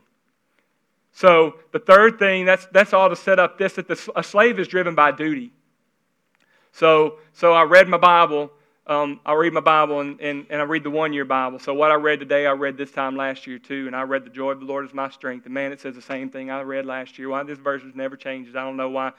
[1.13, 4.59] So the third thing, that's, that's all to set up this, that the, a slave
[4.59, 5.51] is driven by duty.
[6.71, 8.51] So, so I read my Bible.
[8.87, 11.59] Um, I read my Bible and, and, and I read the one year Bible.
[11.59, 13.87] So what I read today, I read this time last year too.
[13.87, 15.45] And I read the joy of the Lord is my strength.
[15.45, 17.29] And man, it says the same thing I read last year.
[17.29, 18.55] Why this verse never changes.
[18.55, 19.13] I don't know why.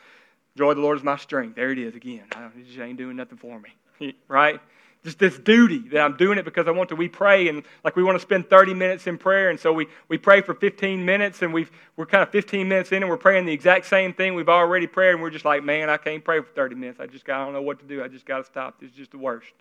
[0.57, 1.57] Joy of the Lord is my strength.
[1.57, 2.25] There it is again.
[2.33, 4.15] I, it just ain't doing nothing for me.
[4.29, 4.61] right?
[5.05, 6.97] Just this duty that I'm doing it because I want to.
[6.97, 9.89] We pray and like we want to spend 30 minutes in prayer, and so we,
[10.09, 13.17] we pray for 15 minutes, and we've, we're kind of 15 minutes in, and we're
[13.17, 16.25] praying the exact same thing we've already prayed, and we're just like, man, I can't
[16.25, 17.01] pray for 30 minutes.
[17.01, 18.03] I just got, I don't know what to do.
[18.03, 18.81] I just got to stop.
[18.81, 19.53] This is just the worst.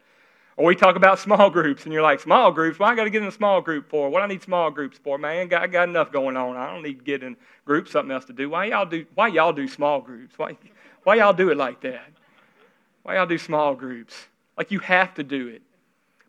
[0.57, 2.77] Or we talk about small groups, and you're like, small groups?
[2.77, 4.11] Why I got to get in a small group for?
[4.11, 5.51] What I need small groups for, man?
[5.51, 6.55] I got enough going on.
[6.55, 7.91] I don't need to get in groups.
[7.91, 8.51] Something else to do.
[8.51, 9.07] Why y'all do?
[9.15, 10.37] Why y'all do small groups?
[10.37, 10.55] Why,
[11.03, 12.05] why y'all do it like that?
[13.01, 14.27] Why y'all do small groups?
[14.61, 15.63] Like you have to do it.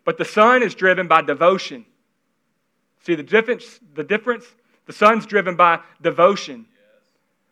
[0.07, 1.85] But the Son is driven by devotion.
[3.03, 3.79] See the difference?
[3.93, 4.47] The difference?
[4.87, 6.65] The Son's driven by devotion.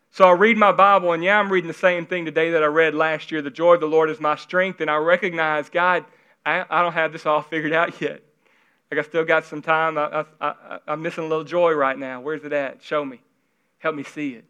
[0.09, 2.65] So I read my Bible, and yeah, I'm reading the same thing today that I
[2.65, 3.43] read last year.
[3.43, 6.03] The joy of the Lord is my strength, and I recognize, God,
[6.43, 8.23] I, I don't have this all figured out yet.
[8.89, 9.99] Like I still got some time.
[9.99, 12.21] I, I, I'm missing a little joy right now.
[12.21, 12.81] Where's it at?
[12.81, 13.21] Show me.
[13.77, 14.45] Help me see it.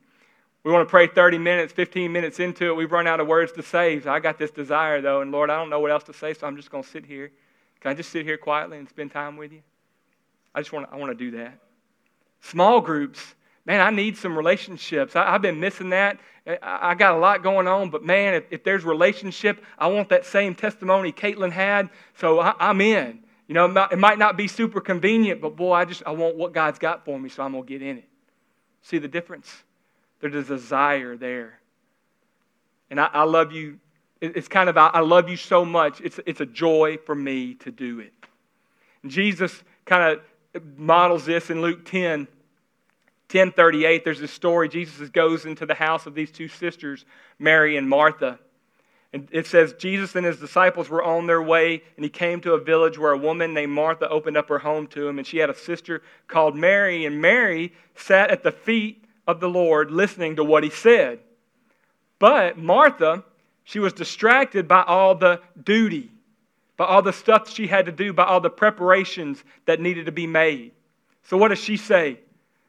[0.63, 2.75] We want to pray 30 minutes, 15 minutes into it.
[2.75, 3.99] We've run out of words to say.
[3.99, 6.33] So I got this desire, though, and Lord, I don't know what else to say,
[6.33, 7.31] so I'm just going to sit here
[7.81, 9.61] can I just sit here quietly and spend time with you?
[10.53, 11.57] I just want to, I want to do that.
[12.41, 15.15] Small groups, man, I need some relationships.
[15.15, 16.19] I, have been missing that.
[16.45, 20.09] I, I, got a lot going on, but man, if, if, there's relationship, I want
[20.09, 23.23] that same testimony Caitlin had, so I, I'm in.
[23.47, 26.53] You know, it might not be super convenient, but boy, I just I want what
[26.53, 28.07] God's got for me, so I'm gonna get in it.
[28.81, 29.63] See the difference?
[30.21, 31.59] There's a desire there.
[32.89, 33.79] And I, I love you
[34.21, 35.99] it's kind of, I love you so much.
[35.99, 38.13] It's, it's a joy for me to do it.
[39.01, 40.19] And Jesus kind
[40.53, 42.27] of models this in Luke 10.
[43.31, 44.69] 1038, there's this story.
[44.69, 47.05] Jesus goes into the house of these two sisters,
[47.39, 48.37] Mary and Martha.
[49.13, 52.53] And it says, Jesus and his disciples were on their way, and he came to
[52.53, 55.37] a village where a woman named Martha opened up her home to him, and she
[55.37, 57.05] had a sister called Mary.
[57.05, 61.19] And Mary sat at the feet of the Lord listening to what he said.
[62.19, 63.23] But Martha
[63.63, 66.11] she was distracted by all the duty,
[66.77, 70.11] by all the stuff she had to do, by all the preparations that needed to
[70.11, 70.71] be made.
[71.23, 72.19] So, what does she say?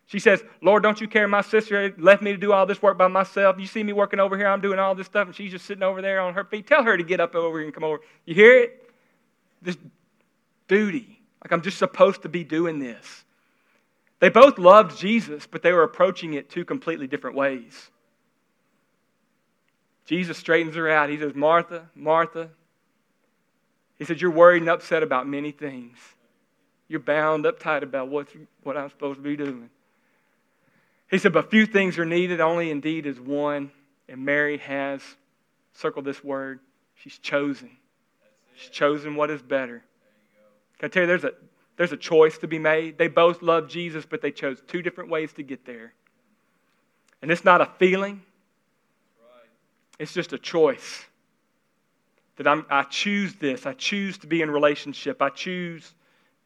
[0.06, 1.26] She says, Lord, don't you care?
[1.26, 3.58] My sister left me to do all this work by myself.
[3.58, 5.82] You see me working over here, I'm doing all this stuff, and she's just sitting
[5.82, 6.66] over there on her feet.
[6.66, 8.00] Tell her to get up over here and come over.
[8.26, 8.90] You hear it?
[9.62, 9.78] This
[10.68, 11.20] duty.
[11.42, 13.24] Like I'm just supposed to be doing this.
[14.22, 17.90] They both loved Jesus, but they were approaching it two completely different ways.
[20.06, 21.10] Jesus straightens her out.
[21.10, 22.50] He says, Martha, Martha.
[23.98, 25.98] He said, You're worried and upset about many things.
[26.86, 28.28] You're bound up tight about what,
[28.62, 29.70] what I'm supposed to be doing.
[31.10, 33.72] He said, But few things are needed, only indeed is one.
[34.08, 35.02] And Mary has,
[35.72, 36.60] circle this word,
[36.94, 37.70] she's chosen.
[38.54, 39.82] She's chosen what is better.
[40.78, 41.32] Can I tell you, there's a,
[41.76, 42.98] there's a choice to be made.
[42.98, 45.94] They both love Jesus, but they chose two different ways to get there.
[47.22, 48.22] And it's not a feeling,
[49.98, 51.04] it's just a choice
[52.36, 53.66] that I'm, I choose this.
[53.66, 55.22] I choose to be in relationship.
[55.22, 55.94] I choose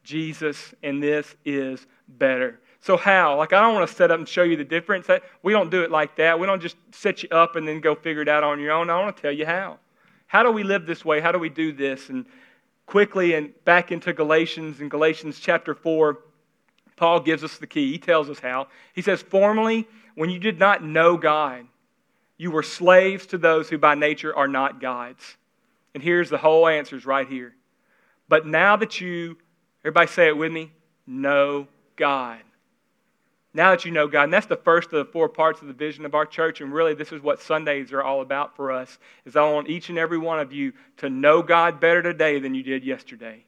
[0.03, 2.59] Jesus, and this is better.
[2.79, 3.37] So, how?
[3.37, 5.07] Like, I don't want to set up and show you the difference.
[5.43, 6.39] We don't do it like that.
[6.39, 8.89] We don't just set you up and then go figure it out on your own.
[8.89, 9.79] I want to tell you how.
[10.27, 11.19] How do we live this way?
[11.19, 12.09] How do we do this?
[12.09, 12.25] And
[12.87, 16.17] quickly, and back into Galatians, in Galatians chapter 4,
[16.95, 17.91] Paul gives us the key.
[17.91, 18.67] He tells us how.
[18.93, 21.67] He says, Formerly, when you did not know God,
[22.37, 25.37] you were slaves to those who by nature are not gods.
[25.93, 27.53] And here's the whole answers right here.
[28.27, 29.37] But now that you
[29.87, 30.69] Everybody say it with me.
[31.05, 32.39] Know God.
[33.57, 35.73] Now that you know God, and that's the first of the four parts of the
[35.73, 38.99] vision of our church, and really this is what Sundays are all about for us,
[39.25, 42.53] is I want each and every one of you to know God better today than
[42.53, 43.43] you did yesterday.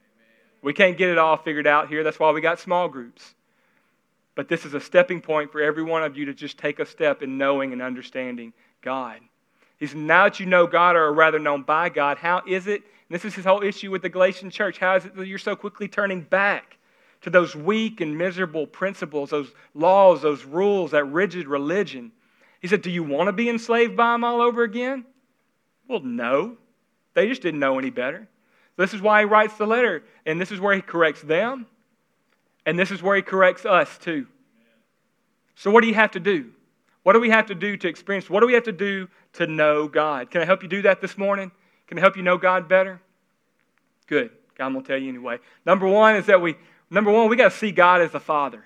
[0.63, 2.03] We can't get it all figured out here.
[2.03, 3.35] That's why we got small groups.
[4.33, 6.87] But this is a stepping point for every one of you to just take a
[6.87, 9.19] step in knowing and understanding God.
[9.77, 12.81] He said, now that you know God, or rather known by God, how is it?
[13.11, 14.79] this is his whole issue with the Galatian church.
[14.79, 16.78] How is it that you're so quickly turning back
[17.21, 22.11] to those weak and miserable principles, those laws, those rules, that rigid religion?
[22.61, 25.05] He said, Do you want to be enslaved by them all over again?
[25.87, 26.57] Well, no.
[27.13, 28.27] They just didn't know any better.
[28.77, 31.65] This is why he writes the letter, and this is where he corrects them,
[32.65, 34.25] and this is where he corrects us too.
[35.55, 36.51] So, what do you have to do?
[37.03, 38.29] What do we have to do to experience?
[38.29, 40.31] What do we have to do to know God?
[40.31, 41.51] Can I help you do that this morning?
[41.87, 43.01] Can I help you know God better?
[44.07, 44.31] Good.
[44.55, 45.39] God will tell you anyway.
[45.65, 46.55] Number one is that we,
[46.89, 48.63] number one, we got to see God as the Father.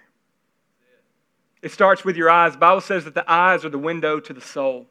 [1.62, 2.54] It starts with your eyes.
[2.54, 4.88] The Bible says that the eyes are the window to the soul.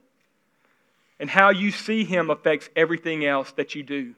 [1.21, 4.15] And how you see Him affects everything else that you do.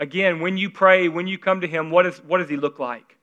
[0.00, 2.78] Again, when you pray, when you come to Him, what, is, what does He look
[2.78, 3.16] like?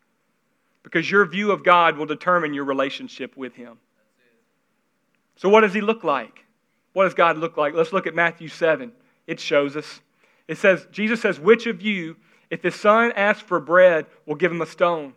[0.84, 3.78] Because your view of God will determine your relationship with Him.
[5.38, 6.46] So, what does He look like?
[6.92, 7.74] What does God look like?
[7.74, 8.92] Let's look at Matthew 7.
[9.28, 10.02] It shows us.
[10.48, 12.18] It says, Jesus says, Which of you,
[12.50, 15.14] if his son asks for bread, we'll give him a stone?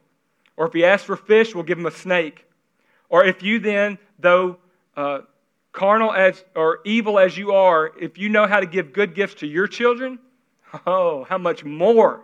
[0.57, 2.45] Or if he asks for fish, we'll give him a snake?
[3.09, 4.59] Or if you then, though
[4.97, 5.21] uh,
[5.73, 9.35] carnal as or evil as you are, if you know how to give good gifts
[9.35, 10.19] to your children,
[10.87, 12.21] oh, how much more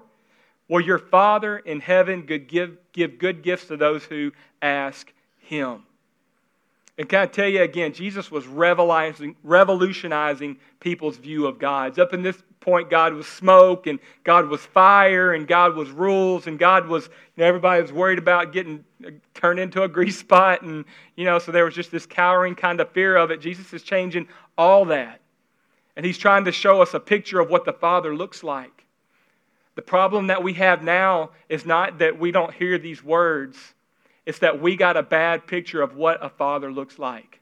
[0.68, 5.84] will your Father in heaven give, give good gifts to those who ask him?
[6.96, 11.98] And can I tell you again, Jesus was revolutionizing people's view of God.
[11.98, 16.46] Up in this point, God was smoke, and God was fire, and God was rules,
[16.46, 20.18] and God was, you know, everybody was worried about getting uh, turned into a grease
[20.18, 20.84] spot, and,
[21.16, 23.40] you know, so there was just this cowering kind of fear of it.
[23.40, 24.26] Jesus is changing
[24.58, 25.20] all that.
[25.96, 28.84] And he's trying to show us a picture of what the Father looks like.
[29.76, 33.74] The problem that we have now is not that we don't hear these words
[34.26, 37.40] it's that we got a bad picture of what a father looks like.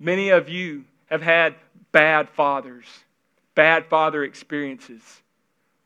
[0.00, 1.54] Many of you have had
[1.92, 2.86] bad fathers,
[3.58, 5.02] bad father experiences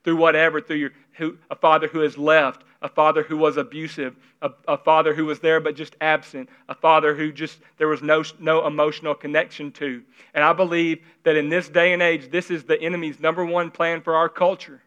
[0.04, 4.14] through whatever, through your, who, a father who has left, a father who was abusive,
[4.42, 8.02] a, a, father who was there but just absent, a father who just there was
[8.02, 10.02] no, no emotional connection to.
[10.34, 13.70] And I believe that in this day and age, this is the enemy's number one
[13.70, 14.82] plan for our culture,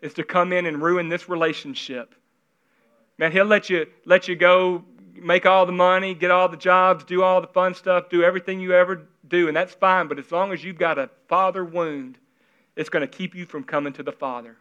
[0.00, 2.14] is to come in and ruin this relationship.
[3.18, 4.82] Man, he'll let you let you go
[5.14, 8.60] make all the money, get all the jobs, do all the fun stuff, do everything
[8.60, 10.08] you ever do, and that's fine.
[10.08, 12.18] But as long as you've got a father wound,
[12.76, 14.56] it's going to keep you from coming to the Father.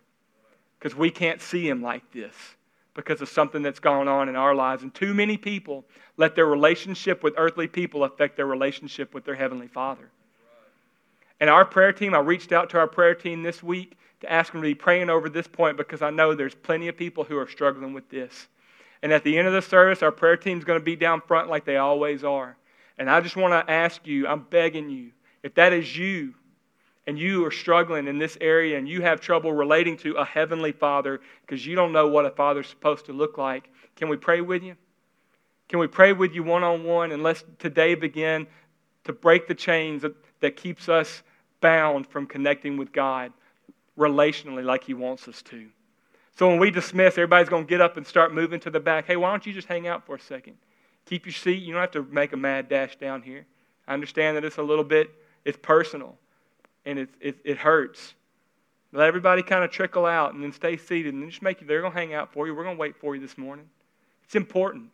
[0.80, 2.34] Because we can't see him like this
[2.94, 4.84] because of something that's gone on in our lives.
[4.84, 5.86] And too many people
[6.18, 10.10] let their relationship with earthly people affect their relationship with their Heavenly Father.
[11.40, 14.54] And our prayer team, I reached out to our prayer team this week, to ask
[14.54, 17.38] them to be praying over this point because I know there's plenty of people who
[17.38, 18.48] are struggling with this.
[19.02, 21.20] And at the end of the service, our prayer team is going to be down
[21.20, 22.56] front like they always are.
[22.98, 26.36] And I just want to ask you, I'm begging you, if that is you,
[27.06, 30.72] and you are struggling in this area and you have trouble relating to a heavenly
[30.72, 34.40] father because you don't know what a father's supposed to look like, can we pray
[34.40, 34.76] with you?
[35.68, 38.48] Can we pray with you one on one and let's today begin
[39.04, 41.24] to break the chains that, that keeps us
[41.60, 43.34] bound from connecting with God?
[43.98, 45.68] relationally like He wants us to.
[46.36, 49.06] So when we dismiss, everybody's going to get up and start moving to the back.
[49.06, 50.58] Hey, why don't you just hang out for a second?
[51.06, 51.62] Keep your seat.
[51.62, 53.46] You don't have to make a mad dash down here.
[53.88, 55.10] I understand that it's a little bit,
[55.44, 56.18] it's personal,
[56.86, 58.14] and it, it, it hurts.
[58.94, 61.82] Let everybody kind of trickle out and then stay seated and just make you, they're
[61.82, 62.56] going to hang out for you.
[62.56, 63.68] We're going to wait for you this morning.
[64.24, 64.90] It's important.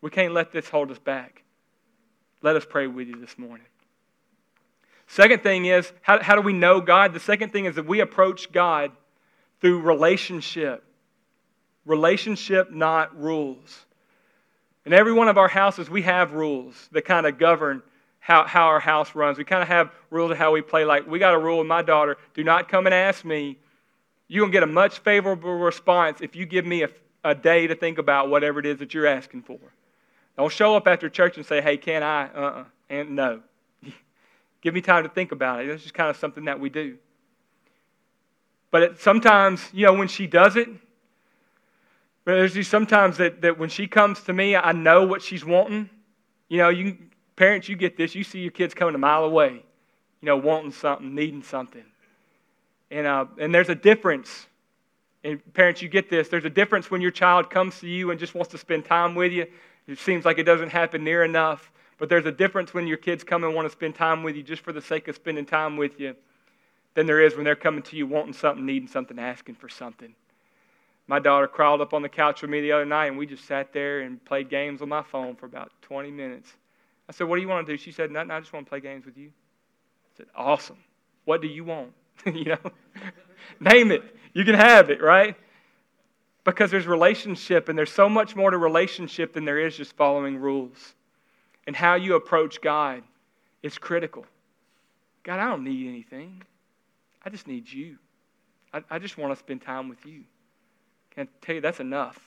[0.00, 1.44] We can't let this hold us back.
[2.42, 3.66] Let us pray with you this morning.
[5.06, 7.14] Second thing is, how, how do we know God?
[7.14, 8.90] The second thing is that we approach God
[9.60, 10.84] through relationship.
[11.84, 13.85] Relationship, not rules.
[14.86, 17.82] In every one of our houses, we have rules that kind of govern
[18.20, 19.36] how, how our house runs.
[19.36, 20.84] We kind of have rules of how we play.
[20.84, 23.58] Like, we got a rule with my daughter do not come and ask me.
[24.28, 26.88] You're going to get a much favorable response if you give me a,
[27.24, 29.58] a day to think about whatever it is that you're asking for.
[30.36, 32.24] Don't show up after church and say, hey, can I?
[32.24, 32.60] Uh uh-uh.
[32.60, 32.64] uh.
[32.88, 33.40] And no.
[34.60, 35.68] Give me time to think about it.
[35.68, 36.96] It's just kind of something that we do.
[38.70, 40.68] But it, sometimes, you know, when she does it,
[42.34, 45.90] there's these sometimes that, that when she comes to me, I know what she's wanting.
[46.48, 46.98] You know, you
[47.36, 48.14] parents, you get this.
[48.14, 49.52] You see your kids coming a mile away,
[50.20, 51.84] you know, wanting something, needing something.
[52.90, 54.46] And, uh, and there's a difference
[55.24, 56.28] And parents, you get this.
[56.28, 59.14] There's a difference when your child comes to you and just wants to spend time
[59.14, 59.46] with you.
[59.86, 61.72] It seems like it doesn't happen near enough.
[61.98, 64.42] But there's a difference when your kids come and want to spend time with you
[64.42, 66.16] just for the sake of spending time with you
[66.94, 70.14] than there is when they're coming to you wanting something, needing something, asking for something.
[71.08, 73.44] My daughter crawled up on the couch with me the other night, and we just
[73.44, 76.52] sat there and played games on my phone for about 20 minutes.
[77.08, 77.76] I said, What do you want to do?
[77.78, 79.28] She said, Nothing, I just want to play games with you.
[79.28, 80.78] I said, Awesome.
[81.24, 81.92] What do you want?
[82.26, 82.58] you know?
[83.60, 84.02] Name it.
[84.32, 85.36] You can have it, right?
[86.44, 90.36] Because there's relationship, and there's so much more to relationship than there is just following
[90.38, 90.94] rules.
[91.66, 93.02] And how you approach God
[93.62, 94.24] is critical.
[95.24, 96.42] God, I don't need anything.
[97.24, 97.98] I just need you.
[98.72, 100.22] I, I just want to spend time with you.
[101.16, 102.20] Can I tell you that's enough?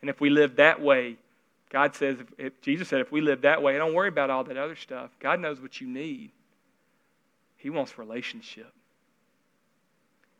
[0.00, 1.16] And if we live that way,
[1.70, 4.44] God says, if, if, Jesus said, if we live that way, don't worry about all
[4.44, 5.10] that other stuff.
[5.18, 6.30] God knows what you need.
[7.56, 8.72] He wants relationship.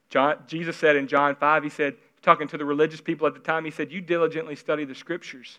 [0.09, 3.41] John, Jesus said in John 5, he said, talking to the religious people at the
[3.41, 5.59] time, he said, You diligently study the scriptures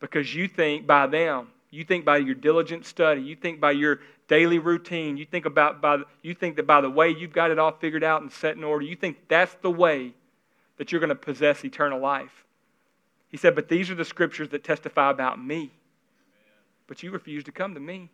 [0.00, 4.00] because you think by them, you think by your diligent study, you think by your
[4.26, 7.58] daily routine, you think about by you think that by the way you've got it
[7.58, 10.14] all figured out and set in order, you think that's the way
[10.78, 12.44] that you're going to possess eternal life.
[13.28, 15.72] He said, But these are the scriptures that testify about me.
[16.86, 18.10] But you refuse to come to me.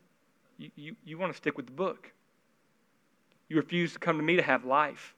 [0.59, 2.11] You, you, you want to stick with the book.
[3.49, 5.15] You refuse to come to me to have life.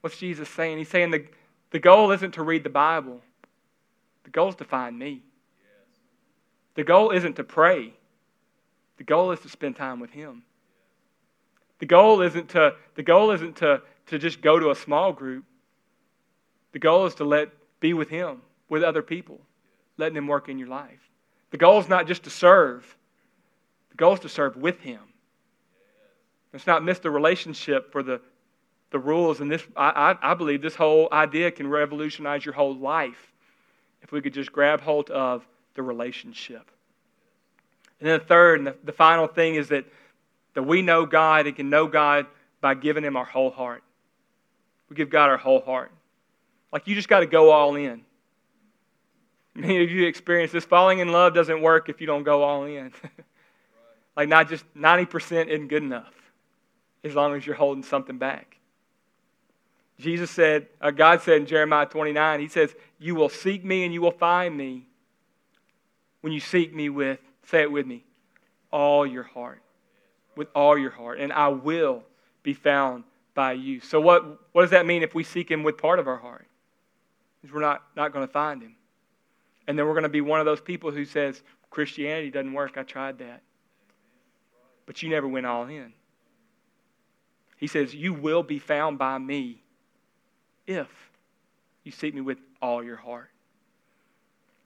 [0.00, 0.78] What's Jesus saying?
[0.78, 1.26] He's saying the,
[1.70, 3.20] the goal isn't to read the Bible,
[4.24, 5.22] the goal is to find me.
[6.74, 7.92] The goal isn't to pray,
[8.96, 10.42] the goal is to spend time with Him.
[11.78, 15.44] The goal isn't to, the goal isn't to, to just go to a small group.
[16.72, 17.50] The goal is to let
[17.80, 19.40] be with Him, with other people,
[19.98, 21.00] letting Him work in your life.
[21.50, 22.96] The goal is not just to serve,
[23.90, 25.00] the goal is to serve with Him.
[26.52, 28.20] Let's not miss the relationship for the,
[28.90, 29.40] the rules.
[29.40, 33.32] And this, I, I, I believe this whole idea can revolutionize your whole life
[34.02, 36.70] if we could just grab hold of the relationship.
[38.00, 39.84] And then the third and the, the final thing is that,
[40.54, 42.26] that we know God and can know God
[42.60, 43.82] by giving Him our whole heart.
[44.90, 45.90] We give God our whole heart.
[46.72, 48.02] Like you just got to go all in.
[49.54, 50.64] Many of you experience this.
[50.64, 52.92] Falling in love doesn't work if you don't go all in.
[54.16, 56.12] like not just 90% isn't good enough
[57.04, 58.56] as long as you're holding something back.
[59.98, 63.92] Jesus said, uh, God said in Jeremiah 29, He says, You will seek me and
[63.92, 64.86] you will find me
[66.22, 68.04] when you seek me with, say it with me,
[68.72, 69.60] all your heart.
[70.34, 71.20] With all your heart.
[71.20, 72.04] And I will
[72.42, 73.04] be found
[73.34, 73.80] by you.
[73.80, 76.46] So, what, what does that mean if we seek Him with part of our heart?
[77.50, 78.76] We're not, not going to find Him.
[79.66, 82.76] And then we're going to be one of those people who says, Christianity doesn't work.
[82.76, 83.42] I tried that.
[84.86, 85.92] But you never went all in.
[87.56, 89.62] He says, You will be found by me
[90.66, 90.88] if
[91.84, 93.30] you seek me with all your heart.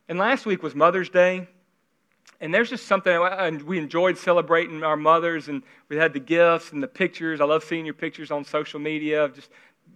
[0.08, 1.48] And last week was Mother's Day.
[2.40, 6.72] And there's just something, and we enjoyed celebrating our mothers, and we had the gifts
[6.72, 7.40] and the pictures.
[7.40, 9.50] I love seeing your pictures on social media, of just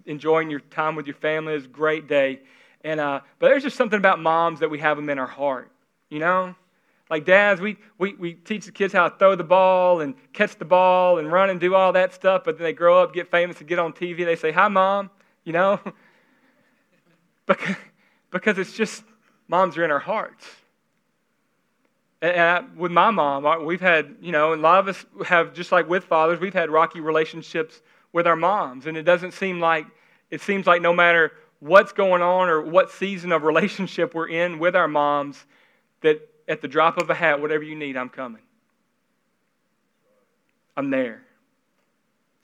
[0.07, 1.53] enjoying your time with your family.
[1.53, 2.41] It was a great day.
[2.83, 5.71] And, uh, but there's just something about moms that we have them in our heart,
[6.09, 6.55] you know?
[7.11, 10.57] Like dads, we, we, we teach the kids how to throw the ball and catch
[10.57, 13.31] the ball and run and do all that stuff, but then they grow up, get
[13.31, 14.25] famous, and get on TV.
[14.25, 15.11] They say, Hi, mom,
[15.45, 15.81] you know?
[17.47, 17.77] because,
[18.31, 19.03] because it's just,
[19.49, 20.47] moms are in our hearts.
[22.23, 25.53] And, I, with my mom, we've had, you know, and a lot of us have,
[25.53, 27.81] just like with fathers, we've had rocky relationships
[28.13, 28.87] with our moms.
[28.87, 29.87] And it doesn't seem like,
[30.31, 34.59] it seems like no matter what's going on or what season of relationship we're in
[34.59, 35.45] with our moms,
[36.01, 38.43] that at the drop of a hat, whatever you need, I'm coming.
[40.77, 41.23] I'm there.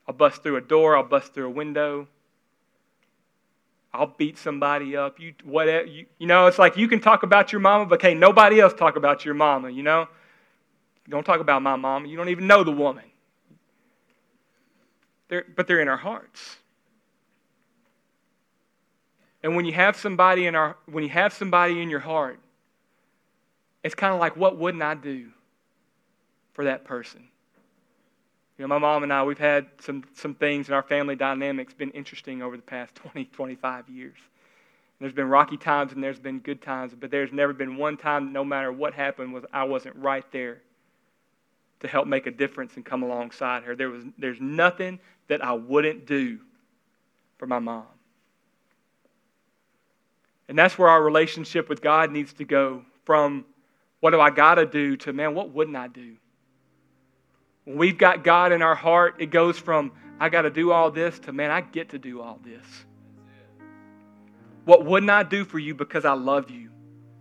[0.07, 2.07] I'll bust through a door, I'll bust through a window.
[3.93, 5.19] I'll beat somebody up.
[5.19, 8.21] You whatever you, you know, it's like you can talk about your mama, but can't
[8.21, 10.07] nobody else talk about your mama, you know?
[11.09, 12.07] Don't talk about my mama.
[12.07, 13.05] You don't even know the woman.
[15.29, 16.59] They're, but they're in our hearts.
[19.43, 22.41] And when you have somebody in our when you have somebody in your heart
[23.87, 25.29] it's kind of like, what wouldn't I do
[26.55, 27.23] for that person?
[28.59, 31.73] You know, my mom and I, we've had some, some things in our family dynamics
[31.73, 34.17] been interesting over the past 20, 25 years.
[34.19, 37.97] And there's been rocky times and there's been good times, but there's never been one
[37.97, 40.63] time, no matter what happened, was I wasn't right there
[41.79, 43.77] to help make a difference and come alongside her.
[43.77, 46.41] There was, there's nothing that I wouldn't do
[47.39, 47.87] for my mom.
[50.49, 53.45] And that's where our relationship with God needs to go from
[54.01, 56.17] what do I got to do to, man, what wouldn't I do?
[57.65, 60.91] When we've got God in our heart, it goes from, I got to do all
[60.91, 62.65] this to, man, I get to do all this.
[64.65, 66.71] What wouldn't I do for you because I love you?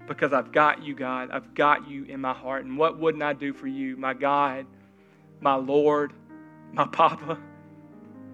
[0.08, 1.30] Because I've got you, God.
[1.32, 2.66] I've got you in my heart.
[2.66, 4.66] And what wouldn't I do for you, my God,
[5.40, 6.14] my Lord,
[6.74, 7.40] my Papa,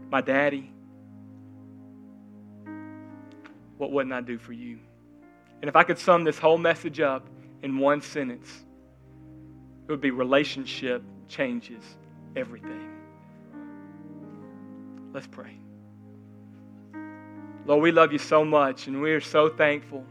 [0.09, 0.70] my Daddy?
[3.81, 4.77] What wouldn't I do for you?
[5.59, 7.27] And if I could sum this whole message up
[7.63, 8.47] in one sentence,
[9.87, 11.83] it would be relationship changes
[12.35, 12.91] everything.
[15.11, 15.57] Let's pray.
[17.65, 20.05] Lord, we love you so much, and we are so thankful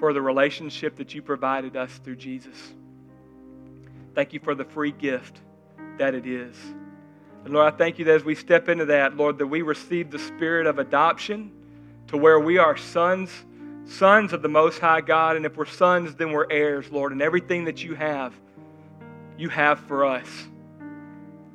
[0.00, 2.56] for the relationship that you provided us through Jesus.
[4.16, 5.38] Thank you for the free gift
[5.98, 6.56] that it is.
[7.44, 10.10] And Lord, I thank you that as we step into that, Lord, that we receive
[10.10, 11.52] the spirit of adoption
[12.10, 13.30] to where we are sons,
[13.84, 15.36] sons of the Most High God.
[15.36, 17.12] And if we're sons, then we're heirs, Lord.
[17.12, 18.34] And everything that you have,
[19.38, 20.28] you have for us.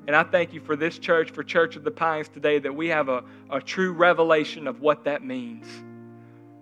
[0.08, 2.88] And I thank you for this church, for Church of the Pines today, that we
[2.88, 5.68] have a, a true revelation of what that means.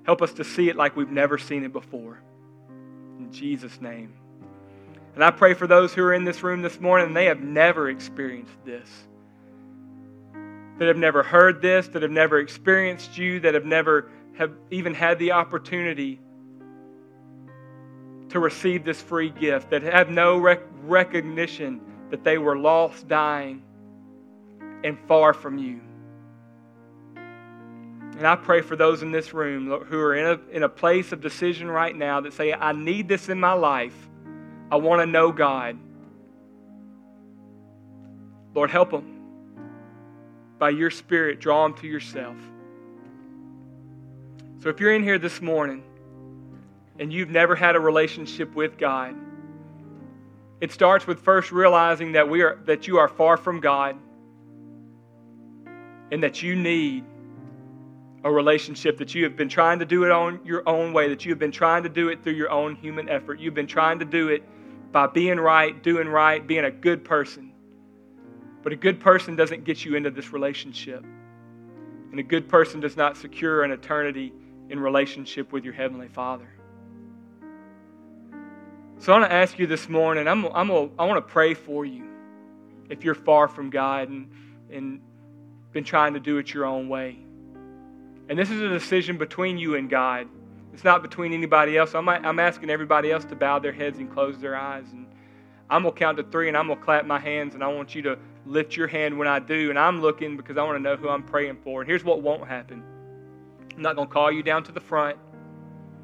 [0.08, 2.20] Help us to see it like we've never seen it before.
[3.20, 4.14] In Jesus' name.
[5.14, 7.42] And I pray for those who are in this room this morning and they have
[7.42, 8.90] never experienced this.
[10.80, 14.94] That have never heard this, that have never experienced you, that have never have even
[14.94, 16.20] had the opportunity
[18.30, 23.62] to receive this free gift, that have no rec- recognition that they were lost, dying,
[24.84, 25.80] and far from you.
[28.18, 31.12] And I pray for those in this room who are in a, in a place
[31.12, 33.96] of decision right now that say, I need this in my life.
[34.72, 35.78] I want to know God.
[38.54, 39.13] Lord, help them.
[40.64, 42.38] By your Spirit, draw them to yourself.
[44.62, 45.84] So if you're in here this morning
[46.98, 49.14] and you've never had a relationship with God,
[50.62, 53.98] it starts with first realizing that we are that you are far from God
[56.14, 57.04] and that you need
[58.24, 61.26] a relationship that you have been trying to do it on your own way, that
[61.26, 63.38] you have been trying to do it through your own human effort.
[63.38, 64.44] You've been trying to do it
[64.94, 67.53] by being right, doing right, being a good person.
[68.64, 71.06] But a good person doesn't get you into this relationship.
[72.12, 74.34] And a good person does not secure an eternity
[74.70, 76.48] in relationship with your Heavenly Father.
[79.00, 81.54] So I want to ask you this morning, I'm, I'm a, I want to pray
[81.54, 82.08] for you
[82.90, 84.32] if you're far from God and,
[84.72, 85.02] and
[85.74, 87.18] been trying to do it your own way.
[88.30, 90.28] And this is a decision between you and God.
[90.74, 91.94] It's not between anybody else.
[91.94, 94.86] I'm, I'm asking everybody else to bow their heads and close their eyes.
[94.92, 95.06] And
[95.70, 97.68] I'm going to count to three and I'm going to clap my hands and I
[97.68, 99.70] want you to lift your hand when I do.
[99.70, 101.82] And I'm looking because I want to know who I'm praying for.
[101.82, 102.84] And here's what won't happen
[103.76, 105.18] I'm not going to call you down to the front,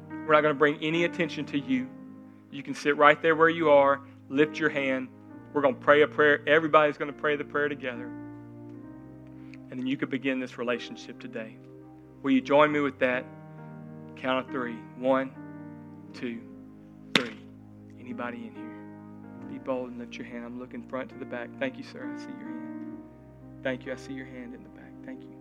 [0.08, 1.88] we're not going to bring any attention to you.
[2.50, 5.08] You can sit right there where you are, lift your hand.
[5.52, 6.46] We're going to pray a prayer.
[6.48, 8.06] Everybody's going to pray the prayer together.
[9.70, 11.56] And then you can begin this relationship today.
[12.22, 13.24] Will you join me with that?
[14.16, 14.76] Count of three.
[14.98, 15.30] One,
[16.12, 16.40] two,
[17.14, 17.36] three.
[17.98, 18.79] Anybody in here?
[19.64, 20.44] Bold and lift your hand.
[20.44, 21.48] I'm looking front to the back.
[21.58, 22.10] Thank you, sir.
[22.12, 23.02] I see your hand.
[23.62, 23.92] Thank you.
[23.92, 24.90] I see your hand in the back.
[25.04, 25.36] Thank you.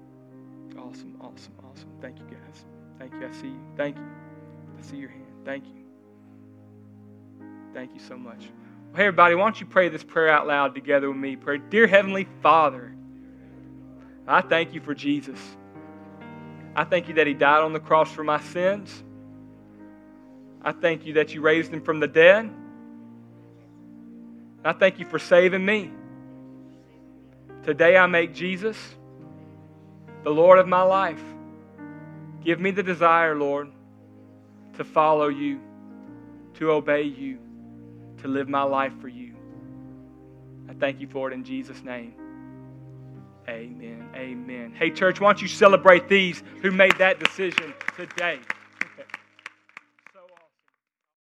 [0.77, 1.89] Awesome, awesome, awesome.
[2.01, 2.65] Thank you, guys.
[2.97, 3.27] Thank you.
[3.27, 3.59] I see you.
[3.77, 4.03] Thank you.
[4.77, 5.25] I see your hand.
[5.45, 5.79] Thank you.
[7.73, 8.39] Thank you so much.
[8.39, 11.35] Well, hey, everybody, why don't you pray this prayer out loud together with me?
[11.35, 12.93] Pray, Dear Heavenly Father,
[14.27, 15.39] I thank you for Jesus.
[16.75, 19.03] I thank you that He died on the cross for my sins.
[20.61, 22.51] I thank you that you raised Him from the dead.
[24.63, 25.91] I thank you for saving me.
[27.63, 28.77] Today I make Jesus
[30.23, 31.21] the Lord of my life.
[32.43, 33.69] Give me the desire, Lord,
[34.75, 35.59] to follow you,
[36.55, 37.39] to obey you
[38.21, 39.35] to live my life for you.
[40.69, 42.13] I thank you for it in Jesus' name.
[43.47, 44.09] Amen.
[44.15, 44.73] Amen.
[44.77, 48.39] Hey, church, why don't you celebrate these who made that decision today?